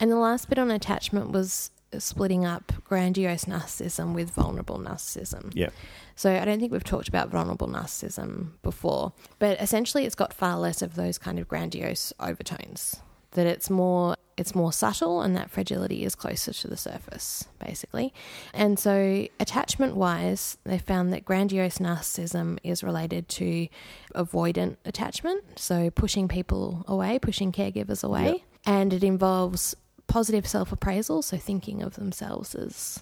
[0.00, 5.50] And the last bit on attachment was splitting up grandiose narcissism with vulnerable narcissism.
[5.54, 5.70] Yeah.
[6.14, 10.58] So I don't think we've talked about vulnerable narcissism before, but essentially it's got far
[10.58, 12.96] less of those kind of grandiose overtones.
[13.32, 18.14] That it's more it's more subtle and that fragility is closer to the surface, basically.
[18.54, 23.68] And so attachment wise, they found that grandiose narcissism is related to
[24.14, 28.24] avoidant attachment, so pushing people away, pushing caregivers away.
[28.26, 28.40] Yep.
[28.66, 29.74] And it involves
[30.06, 33.00] positive self appraisal, so thinking of themselves as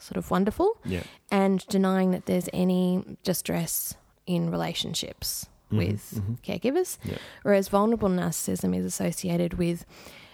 [0.00, 1.02] sort of wonderful Yeah.
[1.30, 3.94] and denying that there's any distress
[4.26, 6.38] in relationships Mhm, with mhm.
[6.42, 6.98] caregivers.
[7.04, 7.18] Yeah.
[7.42, 9.84] Whereas vulnerable narcissism is associated with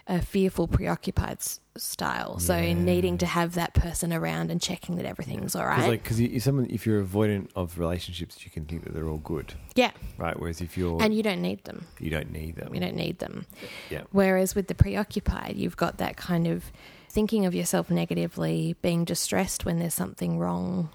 [0.06, 2.38] a fearful, preoccupied s- style.
[2.38, 2.74] So Yeah.
[2.74, 5.88] needing to have that person around and checking that everything's all Because right.
[5.88, 9.16] like, because if someone, if you're avoidant of relationships, you can think that they're all
[9.18, 10.38] good, yeah, right?
[10.38, 11.86] Whereas if you're, and you don't need them.
[11.98, 12.74] you don't need them.
[12.74, 13.46] You don't need them.
[13.90, 14.02] Yeah.
[14.12, 16.70] Whereas with the preoccupied, you've got that kind of
[17.08, 20.90] thinking of yourself negatively, being distressed when there's something wrong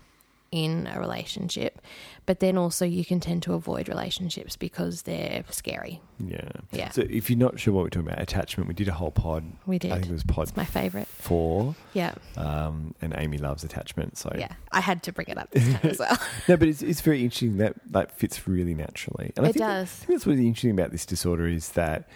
[0.52, 1.82] in a relationship,
[2.26, 6.02] but then also you can tend to avoid relationships because they're scary.
[6.20, 6.50] Yeah.
[6.72, 6.90] Yeah.
[6.90, 9.44] So if you're not sure what we're talking about, attachment, we did a whole pod.
[9.66, 9.92] We did.
[9.92, 11.08] I think it was pod It's my favorite.
[11.08, 11.76] four.
[11.94, 12.16] Yeah.
[12.38, 14.18] Um, and Amy loves attachment.
[14.18, 14.54] So Yeah.
[14.72, 16.18] I had to bring it up this time as well.
[16.48, 19.32] no, but it's, it's very interesting that that fits really naturally.
[19.38, 19.88] And I It think does.
[20.04, 22.08] I think that's what's interesting about this disorder is that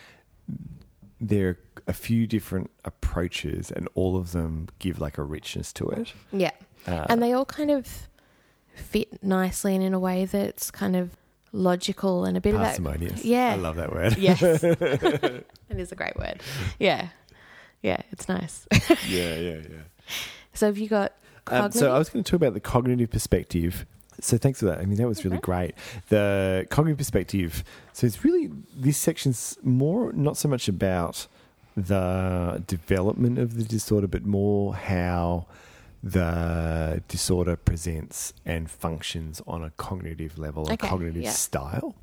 [1.22, 1.58] there are
[1.88, 6.14] a few different approaches, and all of them give like a richness to it.
[6.32, 6.52] Yeah.
[6.86, 8.10] Uh, And they all kind of
[8.76, 11.12] fit nicely and in a way that's kind of
[11.52, 12.68] logical and a bit of that.
[12.70, 13.24] parsimonious.
[13.24, 13.54] Yeah.
[13.54, 14.18] I love that word.
[14.18, 14.42] Yes.
[14.64, 16.42] it is a great word.
[16.80, 17.10] Yeah.
[17.82, 18.66] Yeah, it's nice.
[19.08, 19.82] yeah, yeah, yeah.
[20.54, 21.14] So have you got
[21.48, 23.86] Um, so I was going to talk about the cognitive perspective.
[24.22, 24.80] So thanks for that.
[24.80, 25.76] I mean, that was really great.
[26.10, 27.64] The cognitive perspective.
[27.92, 31.28] So it's really this section's more not so much about
[31.76, 35.48] the development of the disorder, but more how
[36.04, 41.32] the disorder presents and functions on a cognitive level, a cognitive yeah.
[41.32, 41.96] style.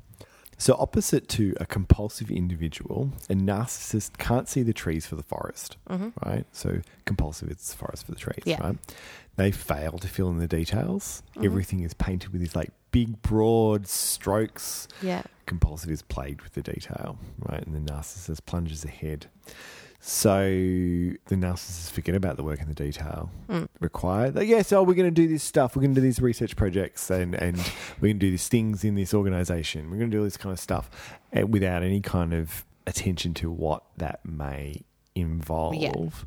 [0.57, 5.77] So, opposite to a compulsive individual, a narcissist can't see the trees for the forest,
[6.23, 6.45] right?
[6.51, 8.49] So, compulsive, is the forest for the trees, Mm-hmm.
[8.49, 8.59] Yeah.
[8.61, 8.77] right?
[9.37, 11.23] They fail to fill in the details.
[11.35, 11.45] Mhm.
[11.45, 14.87] Everything is painted with these like big, broad strokes.
[15.01, 15.23] yeah.
[15.47, 17.65] Compulsive is plagued with the detail, right?
[17.65, 19.27] And the narcissist plunges ahead.
[20.03, 23.67] So the narcissists forget about the work and the detail Mm.
[23.79, 24.35] required.
[24.35, 25.75] Like, yes, oh, we're going to do this stuff.
[25.75, 27.57] We're going to do these research projects, and and
[28.01, 29.91] we're going to do these things in this organization.
[29.91, 30.89] We're going to do all this kind of stuff,
[31.31, 34.81] and without any kind of attention to what that may
[35.13, 36.25] involve,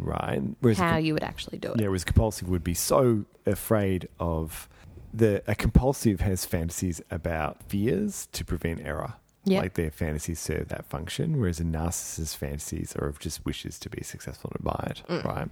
[0.00, 0.42] right?
[0.60, 1.80] Whereas How com- you would actually do it.
[1.80, 4.68] yeah, whereas compulsive would be so afraid of
[5.14, 9.14] the a compulsive has fantasies about fears to prevent error.
[9.44, 9.60] Yeah.
[9.60, 13.90] Like their fantasies serve that function, whereas a narcissist's fantasies are of just wishes to
[13.90, 15.24] be successful and admired, Mm.
[15.24, 15.48] right?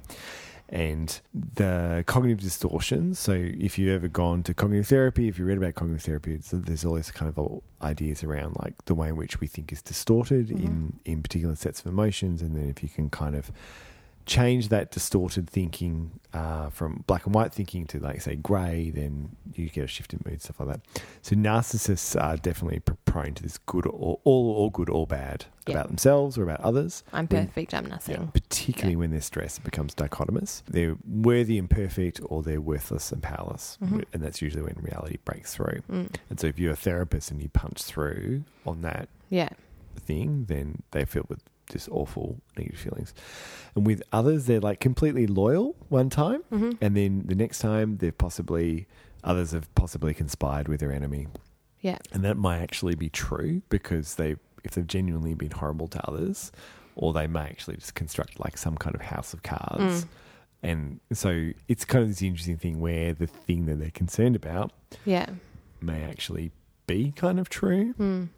[0.69, 3.19] And the cognitive distortions.
[3.19, 6.51] So, if you've ever gone to cognitive therapy, if you read about cognitive therapy, it's,
[6.53, 9.83] there's all these kind of ideas around like the way in which we think is
[9.83, 10.65] distorted Mm-hmm.
[10.67, 13.51] in in particular sets of emotions, and then if you can kind of
[14.27, 19.35] change that distorted thinking uh, from black and white thinking to like say grey, then
[19.55, 21.03] you get a shift in mood, stuff like that.
[21.23, 25.75] So narcissists are definitely prone to this good or all, all good or bad Yeah.
[25.75, 27.03] about themselves or about others.
[27.13, 28.29] I'm When- perfect, I'm nothing.
[28.29, 30.63] particularly when they're stressed, it becomes dichotomous.
[30.69, 34.05] They're worthy and perfect, or they're worthless and powerless, Mhm.
[34.13, 35.81] and that's usually when reality breaks through.
[35.91, 36.15] Mm.
[36.29, 39.49] And so, if you're a therapist and you punch through on that Yeah.
[39.97, 41.41] thing, then they feel with
[41.71, 43.15] just awful negative feelings.
[43.75, 47.97] And with others, they're like completely loyal one time, hmm and then the next time
[47.99, 48.87] they've possibly
[49.25, 51.27] others have possibly conspired with their enemy,
[51.81, 51.99] Yeah.
[52.13, 56.53] and that might actually be true because they if they've genuinely been horrible to others,
[56.97, 60.05] or they may actually just construct like some kind of house of cards.
[60.05, 60.09] Mm.
[60.63, 64.73] And so it's kind of this interesting thing where the thing that they're concerned about
[65.07, 65.27] Yeah.
[65.81, 66.51] may actually
[66.87, 67.95] be kind of true.
[67.95, 68.29] Mm.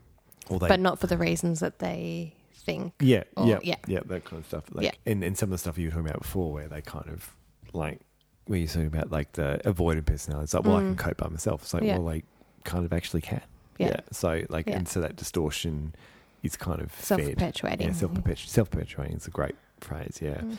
[0.48, 2.34] or they but not for the reasons that they
[2.64, 2.94] think.
[3.00, 3.76] Yeah, Or- yeah, yeah.
[3.86, 4.64] yeah, that kind of stuff.
[4.72, 4.92] Like, Yeah.
[5.12, 7.34] and and some of the stuff you were talking about before, where they kind of
[7.72, 8.00] like
[8.46, 10.44] where you're talking about like the avoidant personality.
[10.44, 11.62] It's like, well, I can cope by myself.
[11.62, 11.86] It's like, Mm.
[11.86, 11.98] Yeah.
[11.98, 12.22] well, they
[12.64, 13.40] kind of actually can.
[13.78, 14.00] Yeah.
[14.10, 14.76] So like, Yeah.
[14.76, 15.94] and so that distortion
[16.42, 17.86] is kind of self perpetuating.
[17.88, 18.50] Yeah, self perpetuating.
[18.50, 20.18] Self perpetuating is a great phrase.
[20.20, 20.38] Yeah.
[20.40, 20.56] Mm.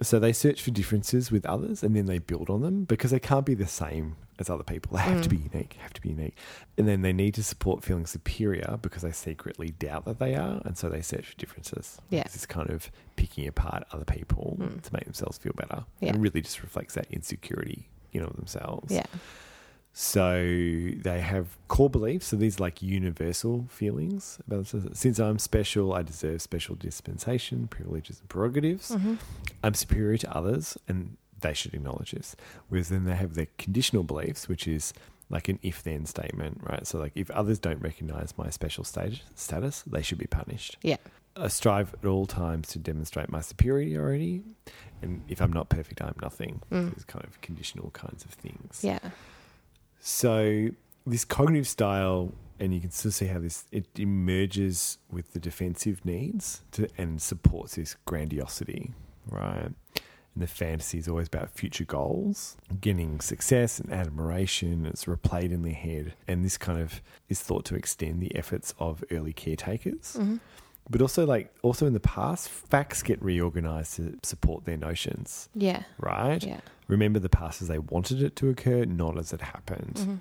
[0.00, 3.18] So they search for differences with others, and then they build on them because they
[3.18, 4.92] can't be the same as other people.
[4.96, 5.30] They have to Mm.
[5.50, 5.72] be unique.
[5.80, 6.36] Have to be unique,
[6.76, 10.62] and then they need to support feeling superior because they secretly doubt that they are,
[10.64, 11.98] and so they search for differences.
[12.10, 12.20] Yeah.
[12.26, 14.82] It's kind of picking apart other people Mm.
[14.82, 16.10] to make themselves feel better, Yeah.
[16.10, 18.92] and really just reflects that insecurity, you know, themselves.
[18.94, 19.06] Yeah.
[20.00, 22.28] So they have core beliefs.
[22.28, 24.72] So these are like universal feelings about.
[24.92, 28.94] Since I'm special, I deserve special dispensation, privileges, and prerogatives.
[28.94, 29.14] hmm
[29.64, 32.36] I'm superior to others, and they should acknowledge this.
[32.68, 34.94] Whereas then they have their conditional beliefs, which is
[35.30, 36.86] like an if then statement, right?
[36.86, 40.76] So, like, if others don't recognize my special stage, status, they should be punished.
[40.80, 40.98] Yeah.
[41.36, 44.44] I strive at all times to demonstrate my superiority,
[45.02, 46.62] and if I'm not perfect, I'm nothing.
[46.70, 46.94] Mm.
[46.94, 48.82] These kind of conditional kinds of things.
[48.84, 49.00] Yeah.
[50.00, 50.68] So
[51.06, 56.04] this cognitive style, and you can still see how this it emerges with the defensive
[56.04, 58.92] needs to, and supports this grandiosity,
[59.30, 59.70] right?
[60.34, 64.86] And the fantasy is always about future goals, getting success and admiration.
[64.86, 68.74] It's replayed in their head, and this kind of is thought to extend the efforts
[68.78, 70.16] of early caretakers.
[70.16, 70.36] hmm
[70.90, 75.82] But also, like also in the past, facts get reorganized to support their notions, Yeah.
[75.98, 76.42] right?
[76.42, 76.60] Yeah.
[76.88, 79.98] Remember the past as they wanted it to occur, not as it happened.
[79.98, 80.14] hmm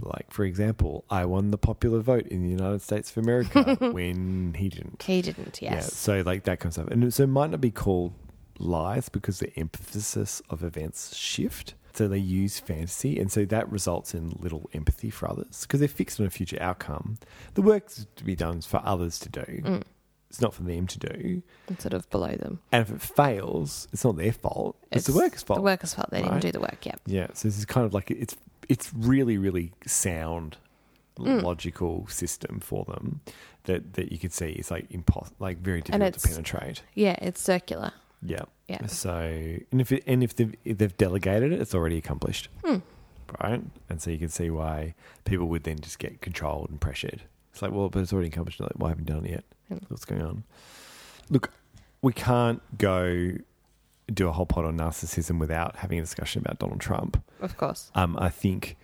[0.00, 4.54] Like, for example, I won the popular vote in the United States of America when
[4.54, 5.02] he didn't.
[5.04, 5.62] He didn't.
[5.62, 5.94] Yeah, Yes.
[5.94, 6.88] so like that kind of stuff.
[6.88, 8.12] And so it might not be called
[8.58, 11.74] lies because the emphasis of events shift.
[11.94, 15.88] So they use fantasy, and so that results in little empathy for others because they're
[15.88, 17.18] fixed on a future outcome.
[17.54, 19.40] The work's to be done is for others to do.
[19.64, 19.82] Mm.
[20.28, 21.42] It's not for them to do.
[21.78, 22.58] Sort of below them.
[22.72, 24.76] And if it fails, it's not their fault.
[24.90, 25.58] It's, the worker's fault.
[25.58, 26.10] The worker's fault.
[26.10, 26.30] They right?
[26.32, 26.84] didn't do the work.
[26.84, 26.96] Yeah.
[27.06, 28.36] Yeah, so this is kind of like it's
[28.68, 30.56] it's really really sound
[31.16, 31.42] Mm.
[31.44, 33.20] logical system for them
[33.66, 36.82] that that you could see is like impos- like very difficult to penetrate.
[36.94, 37.14] Yeah.
[37.22, 37.92] It's circular.
[38.20, 38.42] Yeah.
[38.68, 38.86] Yeah.
[38.86, 39.10] So
[39.70, 42.78] and if it, and if they've, if they've delegated it, it's already accomplished, Hmm.
[43.42, 43.62] right?
[43.90, 44.94] And so you can see why
[45.24, 47.22] people would then just get controlled and pressured.
[47.52, 48.60] It's like, well, but it's already accomplished.
[48.60, 49.44] Like, why haven't you done it yet?
[49.68, 49.76] Hmm.
[49.88, 50.44] What's going on?
[51.30, 51.50] Look,
[52.02, 53.32] we can't go
[54.12, 57.22] do a whole pod on narcissism without having a discussion about Donald Trump.
[57.40, 57.90] Of course.
[57.94, 58.76] Um, I think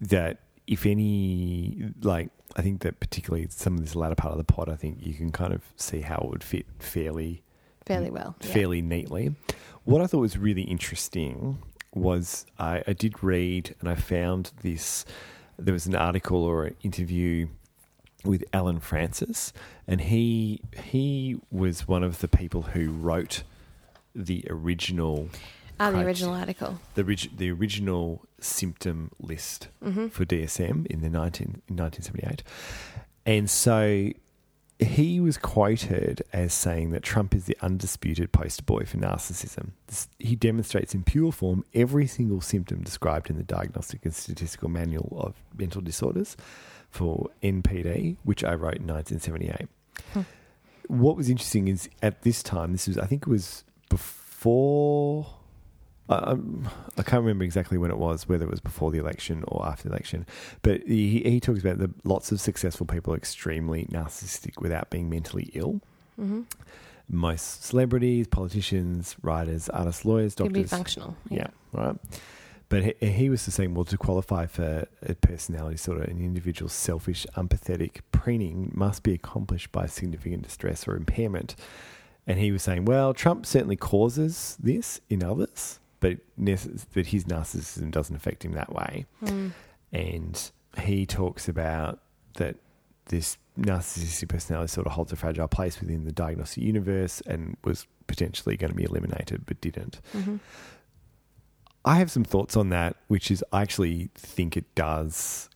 [0.00, 4.44] that if any, like, I think that particularly some of this latter part of the
[4.44, 7.42] pod, I think you can kind of see how it would fit fairly,
[7.86, 8.36] Fairly well.
[8.42, 8.52] Yeah.
[8.52, 9.34] fairly neatly.
[9.84, 11.58] What I thought was really interesting
[11.94, 15.04] was I, I did read and I found this.
[15.58, 17.48] There was an article or an interview
[18.24, 19.52] with Allen Frances,
[19.88, 23.42] and he he was one of the people who wrote
[24.14, 25.28] the original
[25.78, 26.78] Ah, the original article.
[26.94, 27.02] the
[27.36, 32.42] the original symptom list hmm for DSM in the 19, in 1978.
[33.26, 34.10] And so
[34.80, 39.70] he was quoted as saying that Trump is the undisputed poster boy for narcissism.
[39.86, 44.68] This, he demonstrates in pure form every single symptom described in the Diagnostic and Statistical
[44.68, 46.36] Manual of Mental Disorders
[46.90, 49.68] for NPD, which I wrote in 1978.
[50.12, 50.20] Hmm.
[50.88, 55.26] What was interesting is at this time, this was, I think it was before.
[56.10, 59.64] I- I'm, can't remember exactly when it was, whether it was before the election or
[59.66, 60.26] after the election.
[60.62, 65.08] But he, he talks about that lots of successful people are extremely narcissistic without being
[65.08, 65.80] mentally ill.
[66.16, 66.42] hmm
[67.08, 70.70] Most celebrities, politicians, writers, artists, lawyers, Can be doctors.
[70.70, 71.16] functional.
[71.30, 71.96] Yeah, right.
[72.68, 77.26] But he, he was saying, well, to qualify for a personality disorder, an individual's selfish,
[77.36, 81.56] empathetic preening must be accomplished by significant distress or impairment.
[82.28, 86.18] And he was saying, well, Trump certainly causes this in others, but,
[86.94, 89.06] but his narcissism doesn't affect him that way.
[89.24, 89.52] Mm.
[89.92, 92.00] And he talks about
[92.34, 92.56] that
[93.06, 97.86] this narcissistic personality sort of holds a fragile place within the diagnostic universe and was
[98.06, 100.00] potentially going to be eliminated, but didn't.
[100.12, 100.36] hmm
[101.82, 105.48] I have some thoughts on that, which is I actually think it does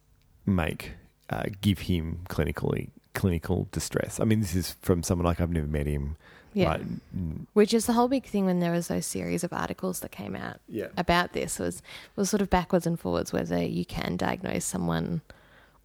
[0.46, 0.92] make
[1.28, 4.18] uh, give him clinically clinical distress.
[4.20, 6.16] I mean, this is from someone like I've never met him.
[6.54, 6.68] Yeah.
[6.68, 6.82] right?
[7.16, 10.10] Mm, Which is the whole big thing when there was those series of articles that
[10.12, 10.88] came out Yeah.
[10.96, 11.82] about this was
[12.16, 15.20] was sort of backwards and forwards whether you can diagnose someone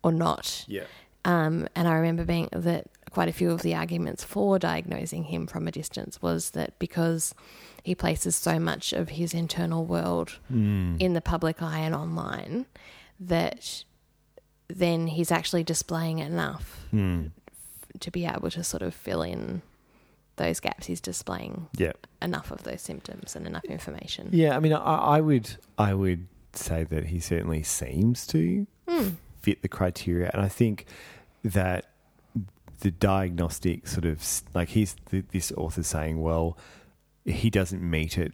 [0.04, 0.66] or not.
[0.68, 0.86] Yeah.
[1.26, 5.48] Um, and I remember being that quite a few of the arguments for diagnosing him
[5.48, 7.34] from a distance was that because
[7.84, 11.02] he places so much of his internal world Mm.
[11.02, 12.68] in the public eye and online,
[13.20, 13.84] that
[14.68, 17.28] then he's actually displaying enough Hmm.
[18.00, 19.62] to be able to sort of fill in
[20.40, 20.88] those gaps.
[20.88, 21.92] He's displaying Yeah.
[22.22, 24.30] enough of those symptoms and enough information.
[24.32, 24.80] Yeah, I mean, I,
[25.18, 29.10] I would, I would say that he certainly seems to Hmm.
[29.42, 30.86] fit the criteria, and I think
[31.44, 31.86] that
[32.80, 34.24] the diagnostic sort of
[34.56, 36.58] like he's th- this author saying, well,
[37.26, 38.34] he doesn't meet it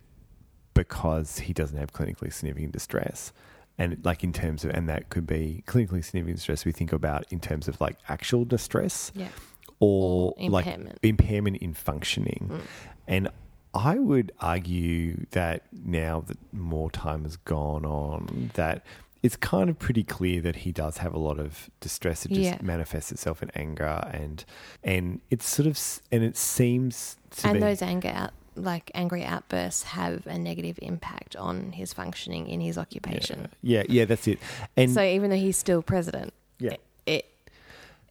[0.74, 3.32] because he doesn't have clinically significant distress.
[3.78, 6.64] And like in terms of, and that could be clinically significant distress.
[6.64, 9.30] We think about in terms of like actual distress, Yeah.
[9.80, 11.00] Or, Or like impairment.
[11.04, 12.50] impairment in functioning.
[12.52, 12.62] Mm.
[13.08, 13.30] And
[13.74, 18.84] I would argue that now that more time has gone on, that
[19.22, 22.26] it's kind of pretty clear that he does have a lot of distress.
[22.26, 22.58] It just Yeah.
[22.62, 24.46] manifests itself in anger, and
[24.84, 25.80] and it's sort of
[26.12, 30.80] and it seems to and be those anger out like angry outbursts have a negative
[30.82, 33.50] impact on his functioning in his occupation.
[33.62, 34.40] yeah, yeah, yeah, that's it.
[34.78, 36.78] And so even though he's still president, Yeah.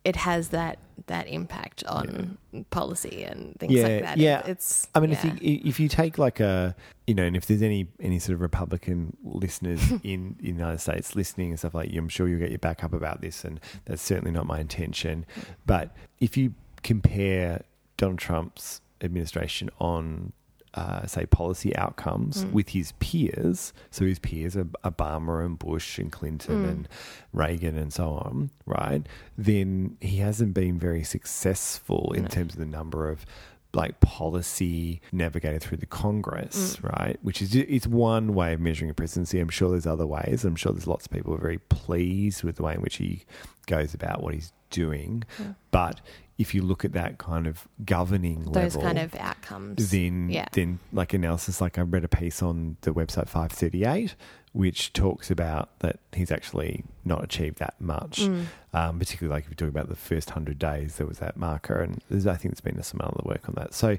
[0.05, 2.39] It has that that impact on
[2.71, 4.17] policy and things Yeah, like that.
[4.19, 4.39] yeah.
[4.41, 5.17] It- it's I mean, yeah.
[5.27, 6.75] if you if you take like a
[7.07, 11.15] you know, and if there's any any sort of Republican listeners in the United States
[11.17, 13.61] listening and stuff like, you, I'm sure you'll get your back up about this, and
[13.87, 15.27] that's certainly not my intention.
[15.37, 15.45] Mm.
[15.67, 17.63] But if you compare
[17.97, 20.33] Donald Trump's administration on
[20.75, 22.53] uh, say policy outcomes Mm.
[22.53, 23.73] with his peers.
[23.91, 26.69] So his peers are Obama and Bush and Clinton Mm.
[26.69, 26.89] and
[27.33, 29.07] Reagan and so on, right?
[29.39, 32.29] Then he hasn't been very successful in No.
[32.29, 33.25] terms of the number of
[33.73, 36.97] like policy navigated through the Congress, Mm.
[36.99, 37.19] right?
[37.23, 39.41] Which is it's one way of measuring a presidency.
[39.41, 40.45] I'm sure there's other ways.
[40.45, 42.97] I'm sure there's lots of people who are very pleased with the way in which
[42.97, 43.25] he
[43.67, 45.25] goes about what he's doing.
[45.39, 45.57] Mm.
[45.73, 46.01] But
[46.37, 49.91] if you look at that kind of governing those level, kind of outcomes.
[49.91, 50.47] then yeah.
[50.53, 54.15] then like analysis like I read a piece on the website 538
[54.53, 58.47] which talks about that he's actually not achieved that much Mm.
[58.73, 61.81] um, particularly like if you talk about the first 100 days there was that marker
[61.81, 63.97] and there's, I think there's been some other work on that so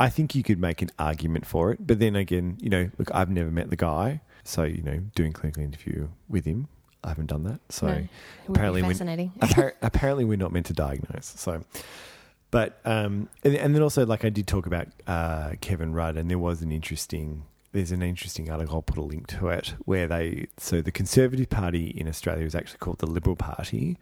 [0.00, 3.10] I think you could make an argument for it but then again you know look
[3.14, 6.68] I've never met the guy so you know doing clinical interview with him
[7.04, 8.08] I haven't done that so No,
[8.48, 9.32] apparently fascinating.
[9.40, 11.26] Appar- apparently we're not meant to diagnose.
[11.36, 11.64] So,
[12.50, 16.30] but um, and, and then also like I did talk about uh, Kevin Rudd, and
[16.30, 17.44] there was an interesting.
[17.72, 18.74] There's an interesting article.
[18.76, 20.46] I'll put a link to it where they.
[20.58, 23.96] So the Conservative Party in Australia is actually called the Liberal Party,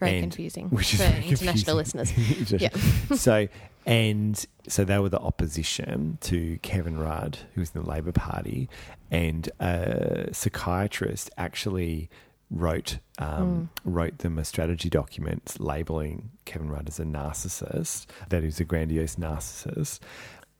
[0.00, 2.12] very and- confusing which is for international listeners.
[2.38, 3.48] International- so
[3.86, 8.68] and so they were the opposition to Kevin Rudd, who was in the Labor Party,
[9.10, 12.08] and a psychiatrist actually
[12.52, 18.60] wrote um, wrote them a strategy document labeling Kevin Rudd as a narcissist, that he's
[18.60, 20.00] a grandiose narcissist,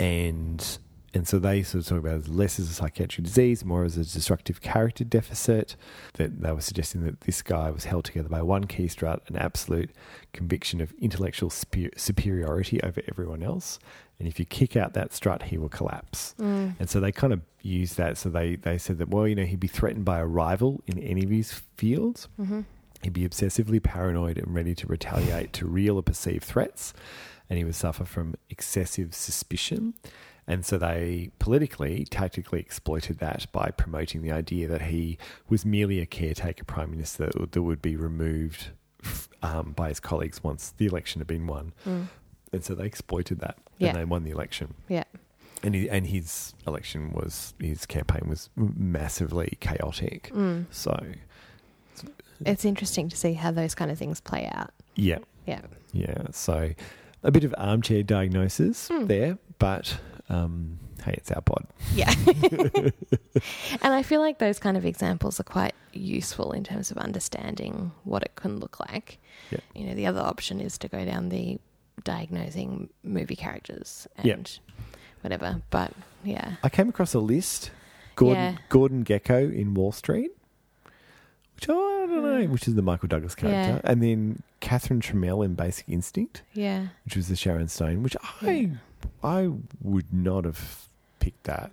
[0.00, 0.78] and
[1.14, 3.96] and so they sort of talk about it less as a psychiatric disease, more as
[3.96, 5.76] a destructive character deficit.
[6.14, 9.36] That they were suggesting that this guy was held together by one key strut, an
[9.36, 9.90] absolute
[10.32, 13.78] conviction of intellectual superiority over everyone else.
[14.18, 16.34] And if you kick out that strut, he will collapse.
[16.38, 16.76] Mm.
[16.78, 18.16] And so they kind of used that.
[18.16, 20.98] So they, they said that, well, you know, he'd be threatened by a rival in
[20.98, 22.28] any of his fields.
[22.36, 22.60] hmm
[23.02, 26.94] He'd be obsessively paranoid and ready to retaliate to real or perceived threats.
[27.50, 29.94] And he would suffer from excessive suspicion.
[30.46, 35.16] And so they politically, tactically exploited that by promoting the idea that he
[35.48, 38.70] was merely a caretaker prime minister that would- that would be removed
[39.42, 41.72] um, by his colleagues once the election had been won.
[41.86, 42.06] Mm.
[42.52, 43.88] And so they exploited that Yeah.
[43.90, 44.74] and they won the election.
[44.88, 45.04] Yeah.
[45.64, 50.30] And, he, and his election was, his campaign was massively chaotic.
[50.34, 50.66] Mm.
[50.70, 50.96] So,
[52.44, 54.70] It's interesting to see how those kind of things play out.
[54.96, 55.18] yeah.
[55.46, 55.62] Yeah.
[55.92, 56.70] Yeah, so
[57.24, 59.06] a bit of armchair diagnosis Hmm.
[59.06, 59.98] there, but
[60.32, 61.66] um, hey, it's our pod.
[61.94, 62.12] Yeah.
[63.82, 67.92] and I feel like those kind of examples are quite useful in terms of understanding
[68.04, 69.18] what it can look like.
[69.50, 69.58] Yeah.
[69.74, 71.58] You know, the other option is to go down the
[72.04, 74.36] diagnosing movie characters and Yeah.
[75.20, 75.62] whatever.
[75.70, 75.92] But
[76.24, 76.56] yeah.
[76.62, 77.70] I came across a list.
[78.14, 78.58] Gordon, Yeah.
[78.68, 80.30] Gordon Gekko in Wall Street,
[81.54, 85.44] which oh, I don't know, which is the Michael Douglas character, and then Catherine Tramell
[85.44, 86.88] in Basic Instinct, Yeah.
[87.04, 88.72] which was the Sharon Stone, which I
[89.22, 89.50] I
[89.80, 90.88] would not have
[91.20, 91.70] picked that.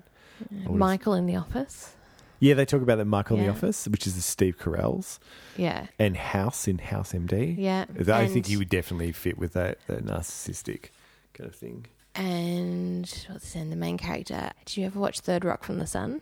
[0.65, 1.93] Michael in the office.
[2.39, 3.51] Yeah, they talk about that Michael in the Yeah.
[3.57, 5.19] Office, which is the Steve Carell's,
[5.57, 5.88] Yeah.
[5.99, 7.53] and House in House MD.
[7.57, 7.86] Yeah.
[8.07, 10.91] I think And- he would definitely fit with that, that narcissistic
[11.34, 11.88] kind of thing.
[12.15, 13.69] And what's name?
[13.69, 14.51] The main character.
[14.65, 16.21] Did you ever watch Third Rock from the Sun?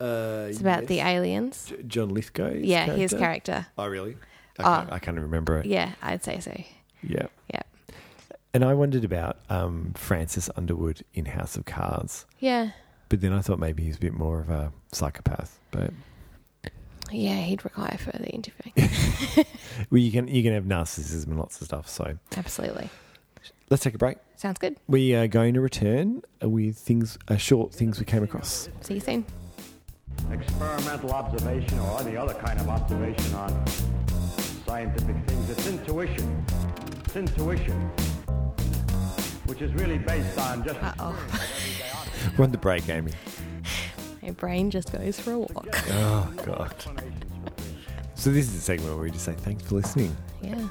[0.00, 1.72] Uh, It's about the aliens.
[1.86, 2.52] John Lithgow.
[2.54, 3.66] yeah, his character.
[3.78, 4.16] Oh, really?
[4.58, 4.64] I Oh.
[4.64, 5.66] can't, I can't remember it.
[5.66, 6.52] Yeah, I'd say so.
[7.02, 7.28] Yeah.
[7.52, 7.62] Yeah.
[8.54, 12.70] And I wondered about um, Francis Underwood in House of Cards, Yeah.
[13.08, 15.58] but then I thought maybe he's a bit more of a psychopath.
[15.70, 15.90] But
[17.10, 18.74] Yeah, he'd require further interviewing.
[19.90, 21.88] Well, you can you can have narcissism and lots of stuff.
[21.88, 22.90] So Absolutely.
[23.70, 24.18] let's take a break.
[24.36, 24.76] Sounds good.
[24.86, 28.68] We are going to return with things, uh, short things we came across.
[28.82, 29.24] See you soon.
[30.30, 33.66] experimental observation or any other kind of observation on
[34.66, 35.50] scientific things.
[35.50, 36.44] It's intuition.
[37.06, 37.90] It's intuition,
[39.52, 41.28] which is really based on just Uh oh.
[42.38, 43.12] We're on the break, Amy.
[44.22, 45.66] My brain just goes for a walk.
[45.90, 46.74] Oh God.
[48.14, 50.68] So this is the segment where we just say thanks for listening Yeah.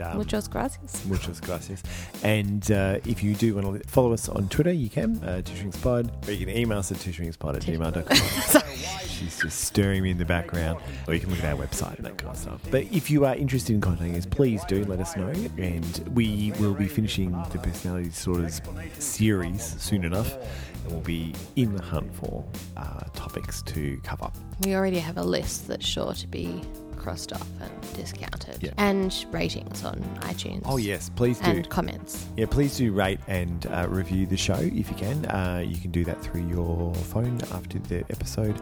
[0.00, 1.04] And um, Muchos gracias.
[1.06, 1.82] Muchas gracias.
[2.22, 6.28] And uh, if you do want to follow us on Twitter, you can, uh, twoshrinkspod,
[6.28, 8.62] or you can email us at twoshrinkspod at gmail.com.
[9.08, 10.80] She's just stirring me in the background.
[11.06, 12.60] Or you can look at our website and that kind of stuff.
[12.70, 15.32] But if you are interested in contacting us, please do let us know.
[15.56, 18.60] And we will be finishing the personality disorders
[18.98, 20.36] series soon enough.
[20.84, 22.44] And we'll be in the hunt for
[22.76, 24.30] uh, topics to cover.
[24.64, 26.62] We already have a list that's sure to be
[26.98, 28.58] crossed off and discounted.
[28.62, 28.72] Yeah.
[28.76, 30.62] And ratings on iTunes.
[30.64, 31.50] Oh, yes, please do.
[31.50, 32.26] And comments.
[32.36, 35.24] Yeah, please do rate and uh, review the show if you can.
[35.26, 38.60] Uh, you can do that through your phone after the episode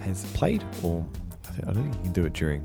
[0.00, 1.04] has played, or
[1.66, 2.64] I, don't think you can do it during.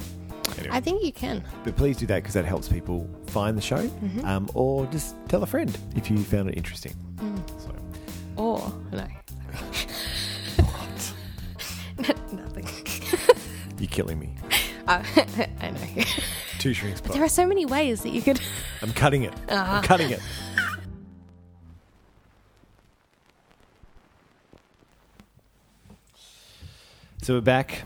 [0.60, 0.76] Anyway.
[0.76, 1.44] I think you can.
[1.64, 3.90] but please do that because that helps people find the show,
[4.24, 6.94] um, or just tell a friend if you found it interesting.
[7.58, 7.72] So,
[8.36, 9.08] Or, no.
[10.58, 11.14] What?
[12.34, 12.68] Nothing.
[13.80, 14.36] you're killing me.
[14.88, 15.04] Uh,
[15.62, 16.04] I know.
[16.60, 18.40] Two shrinks There are so many ways that you could.
[18.82, 19.34] I'm cutting it.
[19.50, 20.20] I'm cutting it.
[27.22, 27.84] So we're back,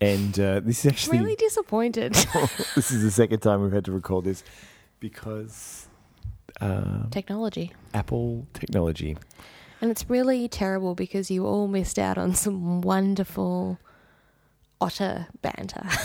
[0.00, 2.14] and uh, this is actually really disappointed.
[2.76, 4.44] this is the second time we've had to record this
[5.00, 5.88] because
[6.60, 7.72] uh, Technology.
[7.94, 9.16] Apple technology.
[9.80, 13.78] And it's really terrible because you all missed out on some wonderful
[14.80, 15.86] otter banter.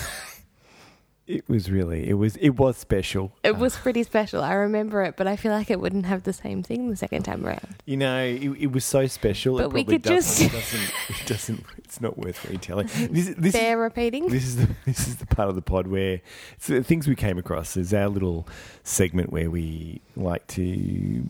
[1.26, 3.32] It was really it was it was special.
[3.44, 3.80] It was ah.
[3.82, 4.44] pretty special.
[4.44, 7.24] I remember it, but I feel like it wouldn't have the same thing the second
[7.24, 7.76] time around.
[7.86, 9.56] You know, it, it was so special.
[9.56, 12.90] But it we could just- doesn't, doesn't it doesn't it's not worth retelling.
[13.10, 14.28] This, this Fair is, repeating.
[14.28, 16.20] this is the this is the part of the pod where
[16.56, 18.46] it's the things we came across is our little
[18.84, 21.26] segment where we like to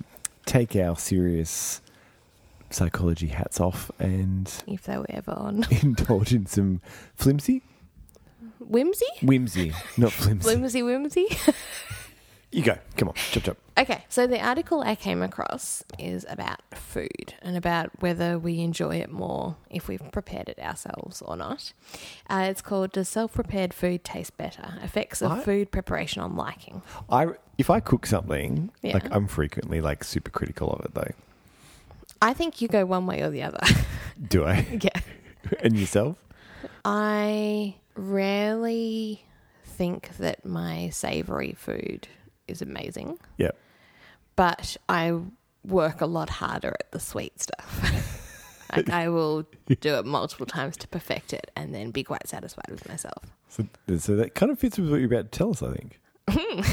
[0.48, 1.82] take our serious
[2.74, 5.66] psychology hats off and if they were ever on.
[5.82, 6.82] indulge in some
[7.16, 7.62] flimsy
[8.60, 9.06] Whimsy?
[9.22, 10.56] whimsy, not flimsy.
[10.56, 11.28] Whimsy, whimsy.
[12.52, 13.58] You go, come on, chop chop.
[13.78, 18.98] Okay, so the article I came across is about food and about whether we enjoy
[18.98, 21.74] it more if we've prepared it ourselves or not.
[22.30, 24.76] Uh, it's called Does Self Prepared Food Taste Better?
[24.84, 26.84] Effects of Food Preparation on Liking.
[27.10, 28.94] I if I cook something, Yeah.
[28.94, 31.12] like I'm frequently like super critical of it though.
[32.24, 33.60] I think you go one way or the other.
[34.30, 34.66] Do I?
[34.82, 35.00] yeah.
[35.62, 36.18] and yourself?
[36.86, 39.26] I rarely
[39.66, 42.08] think that my savory food
[42.48, 43.52] is amazing, Yeah.
[44.36, 45.20] but I
[45.66, 47.80] work a lot harder at the sweet stuff.
[48.76, 49.44] like I will
[49.82, 53.24] do it multiple times to perfect it and then be quite satisfied with myself.
[53.50, 53.68] So,
[53.98, 56.00] so that kind of fits with what you're about to tell us, I think.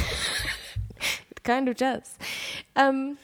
[1.31, 2.17] It kind of does.
[2.77, 3.17] Um,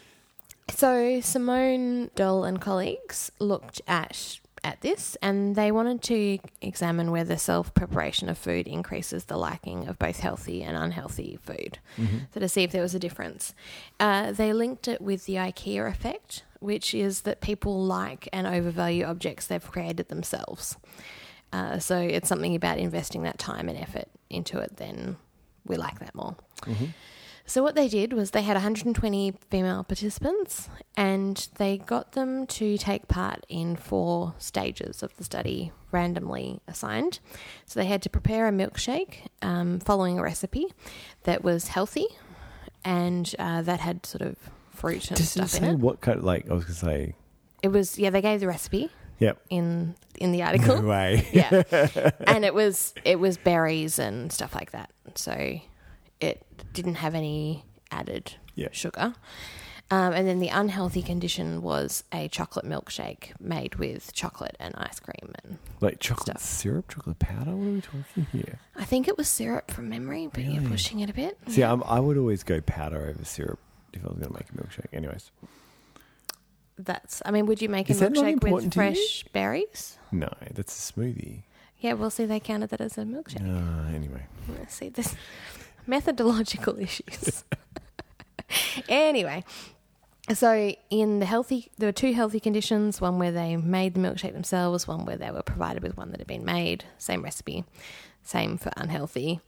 [0.71, 7.37] so Simone Dohle and colleagues looked at at this and they wanted to examine whether
[7.37, 11.79] self preparation of food increases the liking of both healthy and unhealthy food.
[12.35, 13.55] So to see if there was a difference.
[14.01, 19.05] Uh, they linked it with the IKEA effect, which is that people like and overvalue
[19.05, 20.77] objects they've created themselves.
[21.53, 25.17] Uh, so it's something about investing that time and effort into it, then
[25.65, 26.35] we like that more.
[27.49, 32.77] So what they did was they had 120 female participants and they got them to
[32.77, 37.21] take part in four stages of the study randomly assigned.
[37.65, 40.67] So they had to prepare a milkshake um, following a recipe
[41.23, 42.09] that was healthy
[42.85, 44.37] and uh, that had sort of
[44.71, 45.79] fruit and Does it stuff in say it.
[45.79, 46.23] what kind?
[46.23, 47.15] Like I was gonna say.
[47.63, 49.41] It was yeah they gave the recipe Yep.
[49.51, 50.83] in in the article.
[50.83, 51.27] No way.
[51.33, 51.63] yeah
[52.27, 55.59] and it was it was berries and stuff like that so
[56.21, 58.69] it didn't have any added Yeah.
[58.73, 59.15] sugar
[59.89, 64.99] um, and then the unhealthy condition was a chocolate milkshake made with chocolate and ice
[64.99, 66.43] cream and Like chocolate Stuff.
[66.43, 67.53] syrup, chocolate powder.
[67.55, 68.59] What are we talking here?
[68.75, 71.83] i think it was syrup from memory but you're pushing it a bit See, I'm,
[71.85, 73.59] I would always go powder over syrup
[73.93, 74.93] if I was going to make a milkshake.
[74.93, 75.31] Anyways,
[76.79, 78.95] that's i mean would you make Is a milkshake with important to you?
[78.95, 81.43] fresh berries no, that's a smoothie.
[81.79, 84.27] yeah we'll see they counted that as a milkshake Uh, anyway,
[84.59, 85.15] Let's see this
[85.87, 87.45] methodological issues.
[88.89, 89.45] anyway,
[90.33, 94.33] So in the healthy, there were two healthy conditions: one where they made the milkshake
[94.33, 96.85] themselves, one where they were provided with one that had been made.
[96.99, 97.65] Same recipe,
[98.23, 99.41] same for unhealthy,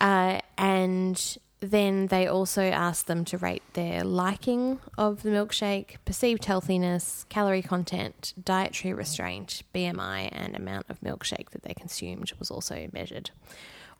[0.00, 6.44] uh, and then they also asked them to rate their liking of the milkshake, perceived
[6.44, 12.88] healthiness, calorie content, dietary restraint, BMI, and amount of milkshake that they consumed was also
[12.92, 13.30] measured.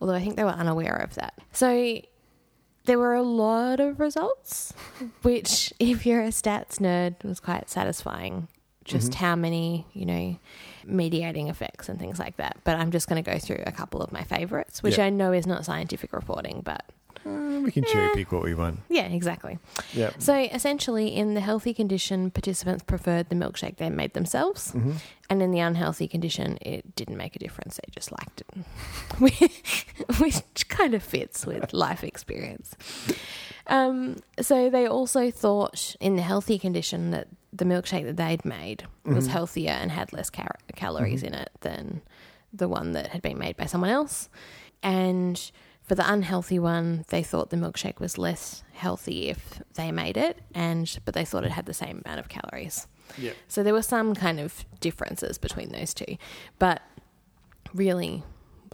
[0.01, 1.35] Although I think they were unaware of that.
[1.52, 2.01] So
[2.85, 4.73] there were a lot of results,
[5.23, 8.48] which, if you're a stats nerd, was quite satisfying.
[8.85, 9.24] Just mm-hmm.
[9.24, 10.39] how many, you know,
[10.85, 12.59] mediating effects and things like that.
[12.62, 15.06] But I'm just going to go through a couple of my favorites, which Yeah.
[15.06, 16.85] I know is not scientific reporting, but
[17.26, 18.78] Uh, we can cherry pick what we want.
[18.88, 19.58] yeah, exactly.
[19.92, 20.10] Yeah.
[20.18, 24.92] So essentially, in the healthy condition, participants preferred the milkshake they made themselves, Mm-hmm.
[25.30, 27.76] and in the unhealthy condition, it didn't make a difference.
[27.76, 29.50] They just liked it,
[30.20, 32.76] which kind of fits with life experience.
[33.66, 38.84] Um, so they also thought in the healthy condition that the milkshake that they'd made
[39.04, 42.02] was healthier and had less car- calories in it than
[42.52, 44.28] the one that had been made by someone else.
[44.82, 45.50] And
[45.86, 50.38] for the unhealthy one, they thought the milkshake was less healthy if they made it,
[50.52, 52.88] and but they thought it had the same amount of calories.
[53.16, 53.32] Yeah.
[53.46, 56.16] So there were some kind of differences between those two,
[56.58, 56.82] but
[57.72, 58.24] really,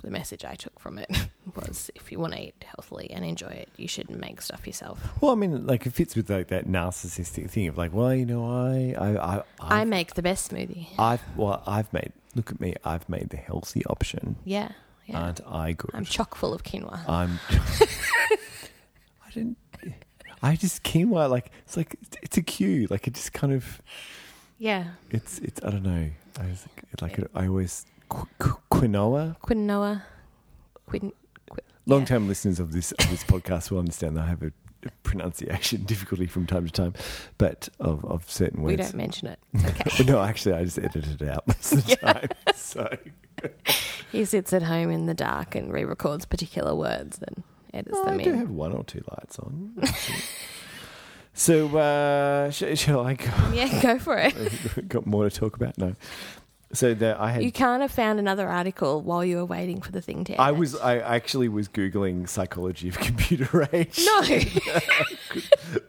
[0.02, 1.10] the message I took from it
[1.54, 4.98] was: if you want to eat healthily and enjoy it, you should make stuff yourself.
[5.20, 8.24] Well, I mean, like it fits with like that narcissistic thing of like, well, you
[8.24, 10.86] know, I, I, I, I I've, make the best smoothie.
[10.98, 12.12] I've, well, I've made.
[12.34, 14.36] Look at me, I've made the healthy option.
[14.46, 14.70] Yeah,
[15.06, 15.20] yeah.
[15.20, 15.90] Aren't I good?
[15.94, 17.00] I'm chock full of quinoa.
[17.08, 17.38] I'm.
[17.50, 19.58] I didn't.
[20.42, 22.86] I just quinoa like it's like it's a cue.
[22.90, 23.80] Like it just kind of
[24.58, 26.08] yeah, it's it's I don't know.
[26.40, 26.66] I was
[27.00, 29.36] like, like I always qu- qu- quinoa.
[29.40, 30.02] quinoa.
[30.86, 31.12] Quin,
[31.48, 32.18] qui- Long yeah.
[32.18, 34.52] listeners of this of this podcast will understand that I have a,
[35.04, 36.94] pronunciation difficulty from time to time,
[37.38, 38.72] but of of certain words.
[38.72, 39.38] We don't mention it.
[39.64, 40.04] Okay.
[40.04, 42.28] no, actually, I just edited it out most of the time.
[42.56, 42.88] So
[44.12, 47.42] he sits at home in the dark and re-records particular words and
[47.74, 49.74] edits Oh, them I do have one or two lights on.
[51.34, 53.30] so uh, sh- shall I go?
[53.54, 54.88] Yeah, go for it.
[54.88, 55.78] Got more to talk about?
[55.78, 55.94] No.
[56.74, 57.42] So I had.
[57.42, 60.40] You can't have found another article while you were waiting for the thing to.
[60.40, 60.74] I was.
[60.76, 64.00] I actually was googling psychology of computer age.
[64.04, 64.20] No,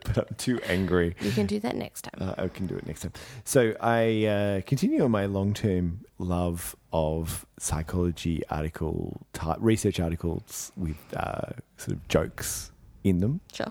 [0.05, 1.15] but I'm too angry.
[1.21, 2.15] you can do that next time.
[2.19, 3.13] Uh, I can do it next time.
[3.45, 10.97] So I uh, continue on my long-term love of psychology article type research articles with
[11.15, 12.71] uh, sort of jokes
[13.03, 13.39] in them.
[13.53, 13.67] Sure.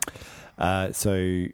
[0.59, 1.47] Uh, so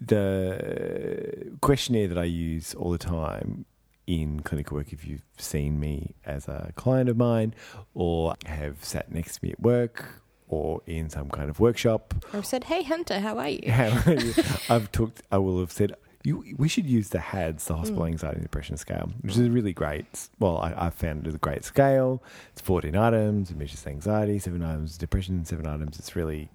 [0.00, 3.64] the questionnaire that I use all the time
[4.06, 7.54] in clinical work, if you've seen me as a client of mine
[7.94, 12.46] or have sat next to me at work or in some kind of workshop, I've
[12.46, 14.34] said, "Hey Hunter, how are you?" how are you?
[14.68, 15.22] I've talked.
[15.30, 16.44] I will have said you.
[16.58, 18.08] We should use the HADS, the Hospital mm.
[18.08, 20.28] Anxiety and Depression Scale, which is a really great.
[20.38, 22.22] Well, I, I found it is a great scale.
[22.52, 23.50] It's fourteen items.
[23.50, 24.38] It measures anxiety.
[24.38, 25.44] Seven items depression.
[25.44, 25.98] Seven items.
[25.98, 26.50] It's really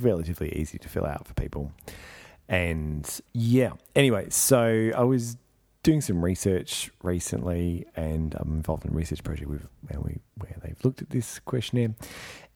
[0.00, 1.72] relatively easy to fill out for people.
[2.48, 3.72] And yeah.
[3.94, 5.36] Anyway, so I was
[5.82, 10.56] doing some research recently, and I'm involved in a research project with where we where
[10.62, 11.94] they've looked at this questionnaire.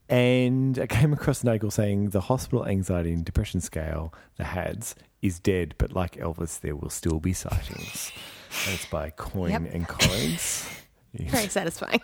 [0.08, 4.94] And I came across an article saying the hospital anxiety and depression scale, the HADS,
[5.22, 8.12] is dead, but like Elvis, there will still be sightings.
[8.66, 9.74] and it's by Coyne Yep.
[9.74, 10.68] and colleagues.
[11.14, 12.02] Very satisfying.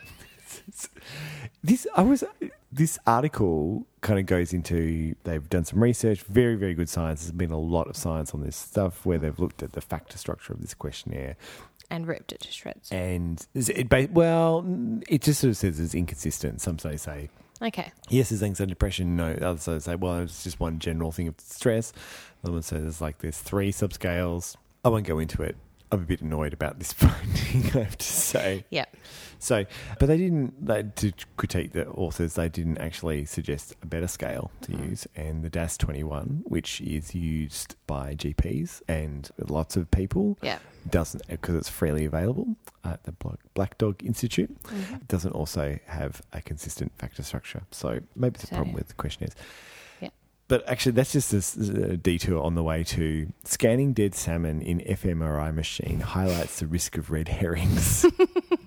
[1.63, 2.25] This I was
[2.73, 7.21] this article kind of goes into they've done some research, very very good science.
[7.23, 10.17] There's been a lot of science on this stuff where they've looked at the factor
[10.17, 11.37] structure of this questionnaire,
[11.91, 12.91] And ripped it to shreds.
[12.91, 14.65] and it well,
[15.09, 16.61] it just sort of says it's inconsistent.
[16.63, 17.29] Some say say
[17.63, 17.93] Okay.
[18.09, 19.17] yes, there's anxiety depression.
[19.17, 21.93] No, others say, well, it's just one general thing of stress.
[22.43, 24.57] Other one says there's like there's three subscales.
[24.83, 25.57] I won't go into it.
[25.93, 28.65] I'm a bit annoyed about this finding, I have to say.
[28.71, 28.85] Yeah.
[29.43, 29.65] So,
[29.99, 34.51] but they didn't, they, to critique the authors, they didn't actually suggest a better scale
[34.62, 35.07] to use.
[35.17, 40.59] And the DASS 21, which is used by GPs and lots of people, yeah.
[40.91, 42.55] doesn't, because it's freely available
[42.85, 43.15] at the
[43.55, 44.97] Black Dog Institute, Mm-hmm.
[45.09, 47.62] doesn't also have a consistent factor structure.
[47.71, 49.35] So maybe it's a So- problem with the questionnaires.
[50.51, 54.81] But actually, that's just a uh, detour on the way to scanning dead salmon in
[54.81, 58.05] fMRI machine highlights the risk of red herrings.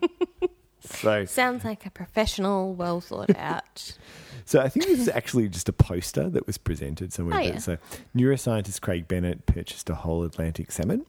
[0.79, 3.97] so, Sounds like a professional, well thought out.
[4.45, 7.39] so I think this is actually just a poster that was presented somewhere.
[7.39, 7.57] Oh, yeah.
[7.57, 7.77] So,
[8.15, 11.05] neuroscientist Craig Bennett purchased a whole Atlantic salmon,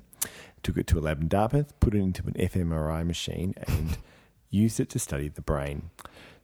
[0.65, 3.97] took it to a lab in Dartmouth, put it into an fMRI machine, and
[4.51, 5.91] used it to study the brain.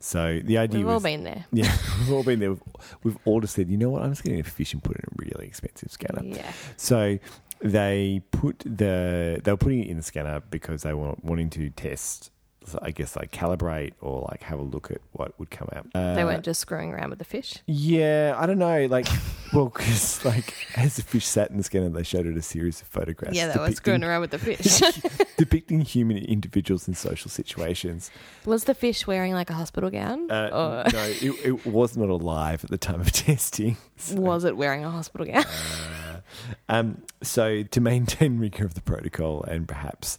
[0.01, 1.45] So the idea We've was all been there.
[1.53, 2.51] Yeah, we've all been there.
[2.51, 2.63] We've,
[3.05, 5.05] we've all just said, you know what, I'm just going to fish and put it
[5.05, 6.23] in a really expensive scanner.
[6.25, 6.51] Yeah.
[6.77, 7.19] So
[7.61, 11.71] they put the they were putting it in the scanner because they were wanting to
[11.71, 12.31] test.
[12.81, 15.87] I guess like calibrate or like have a look at what would come out.
[15.95, 17.55] Uh, they weren't just screwing around with the fish.
[17.67, 18.87] Yeah, I don't know.
[18.87, 19.07] Like,
[19.53, 22.81] well, because like as the fish sat in the scanner, they showed it a series
[22.83, 23.37] of photographs.
[23.37, 24.81] Yeah, they were screwing around with the fish.
[25.37, 28.11] depicting human individuals in social situations.
[28.45, 30.31] Was the fish wearing like a hospital gown?
[30.31, 33.79] Uh, no, it, it was not alive at the time of testing.
[33.97, 35.45] So, was it wearing a hospital gown?
[35.45, 36.21] uh,
[36.69, 40.19] um, so to maintain rigor of the protocol and perhaps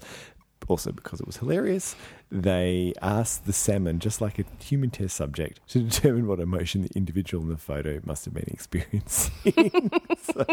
[0.71, 1.95] also because it was hilarious,
[2.31, 6.89] they asked the salmon, just like a human test subject, to determine what emotion the
[6.95, 9.91] individual in the photo must have been experiencing.
[10.33, 10.45] so,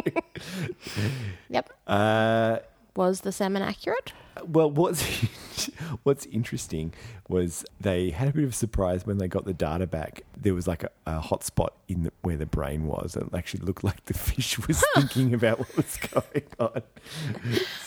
[1.48, 1.70] Yep.
[1.86, 2.58] uh,
[2.96, 4.12] Was the salmon accurate?
[4.46, 5.02] Well, what's
[6.02, 6.94] what's interesting
[7.28, 10.22] was they had a bit of a surprise when they got the data back.
[10.36, 13.34] There was like a, a hot spot in the, where the brain was, and it
[13.34, 16.82] actually looked like the fish was thinking about what was going on.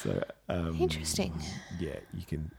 [0.01, 1.33] So um, Interesting.
[1.79, 2.51] Yeah, you can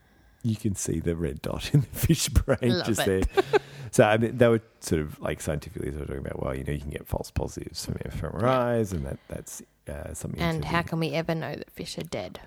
[0.42, 3.28] you can see the red dot in the fish brain Love just it.
[3.34, 3.60] there.
[3.90, 6.64] So I mean, they were sort of like scientifically they were talking about well, you
[6.64, 10.40] know, you can get false positives from fMRIs, and that that's uh, something.
[10.40, 12.40] And how can we ever know that fish are dead?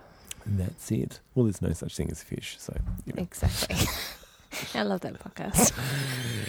[0.46, 1.20] And that's it.
[1.34, 2.74] Well, there's no such thing as fish, so
[3.06, 3.24] you know.
[3.24, 3.78] Exactly.
[4.74, 5.74] I love that podcast.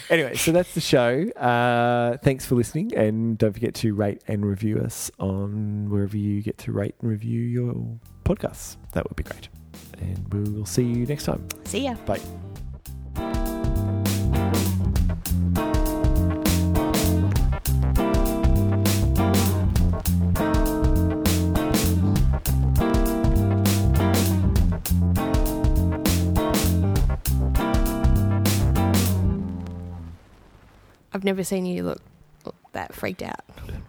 [0.08, 1.28] Anyway, so that's the show.
[1.30, 6.42] Uh, thanks for listening, and don't forget to rate and review us on wherever you
[6.42, 7.74] get to rate and review your
[8.24, 8.76] podcasts.
[8.92, 9.48] That would be great.
[9.98, 11.44] And we will see you next time.
[11.64, 11.94] See ya.
[12.06, 12.20] Bye.
[31.16, 32.02] I've never seen you look
[32.74, 33.40] that freaked out,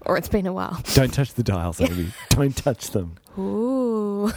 [0.06, 0.82] or it's been a while.
[0.94, 2.08] Don't touch the dials, Amy.
[2.30, 3.18] don't touch them.
[3.38, 4.32] Ooh.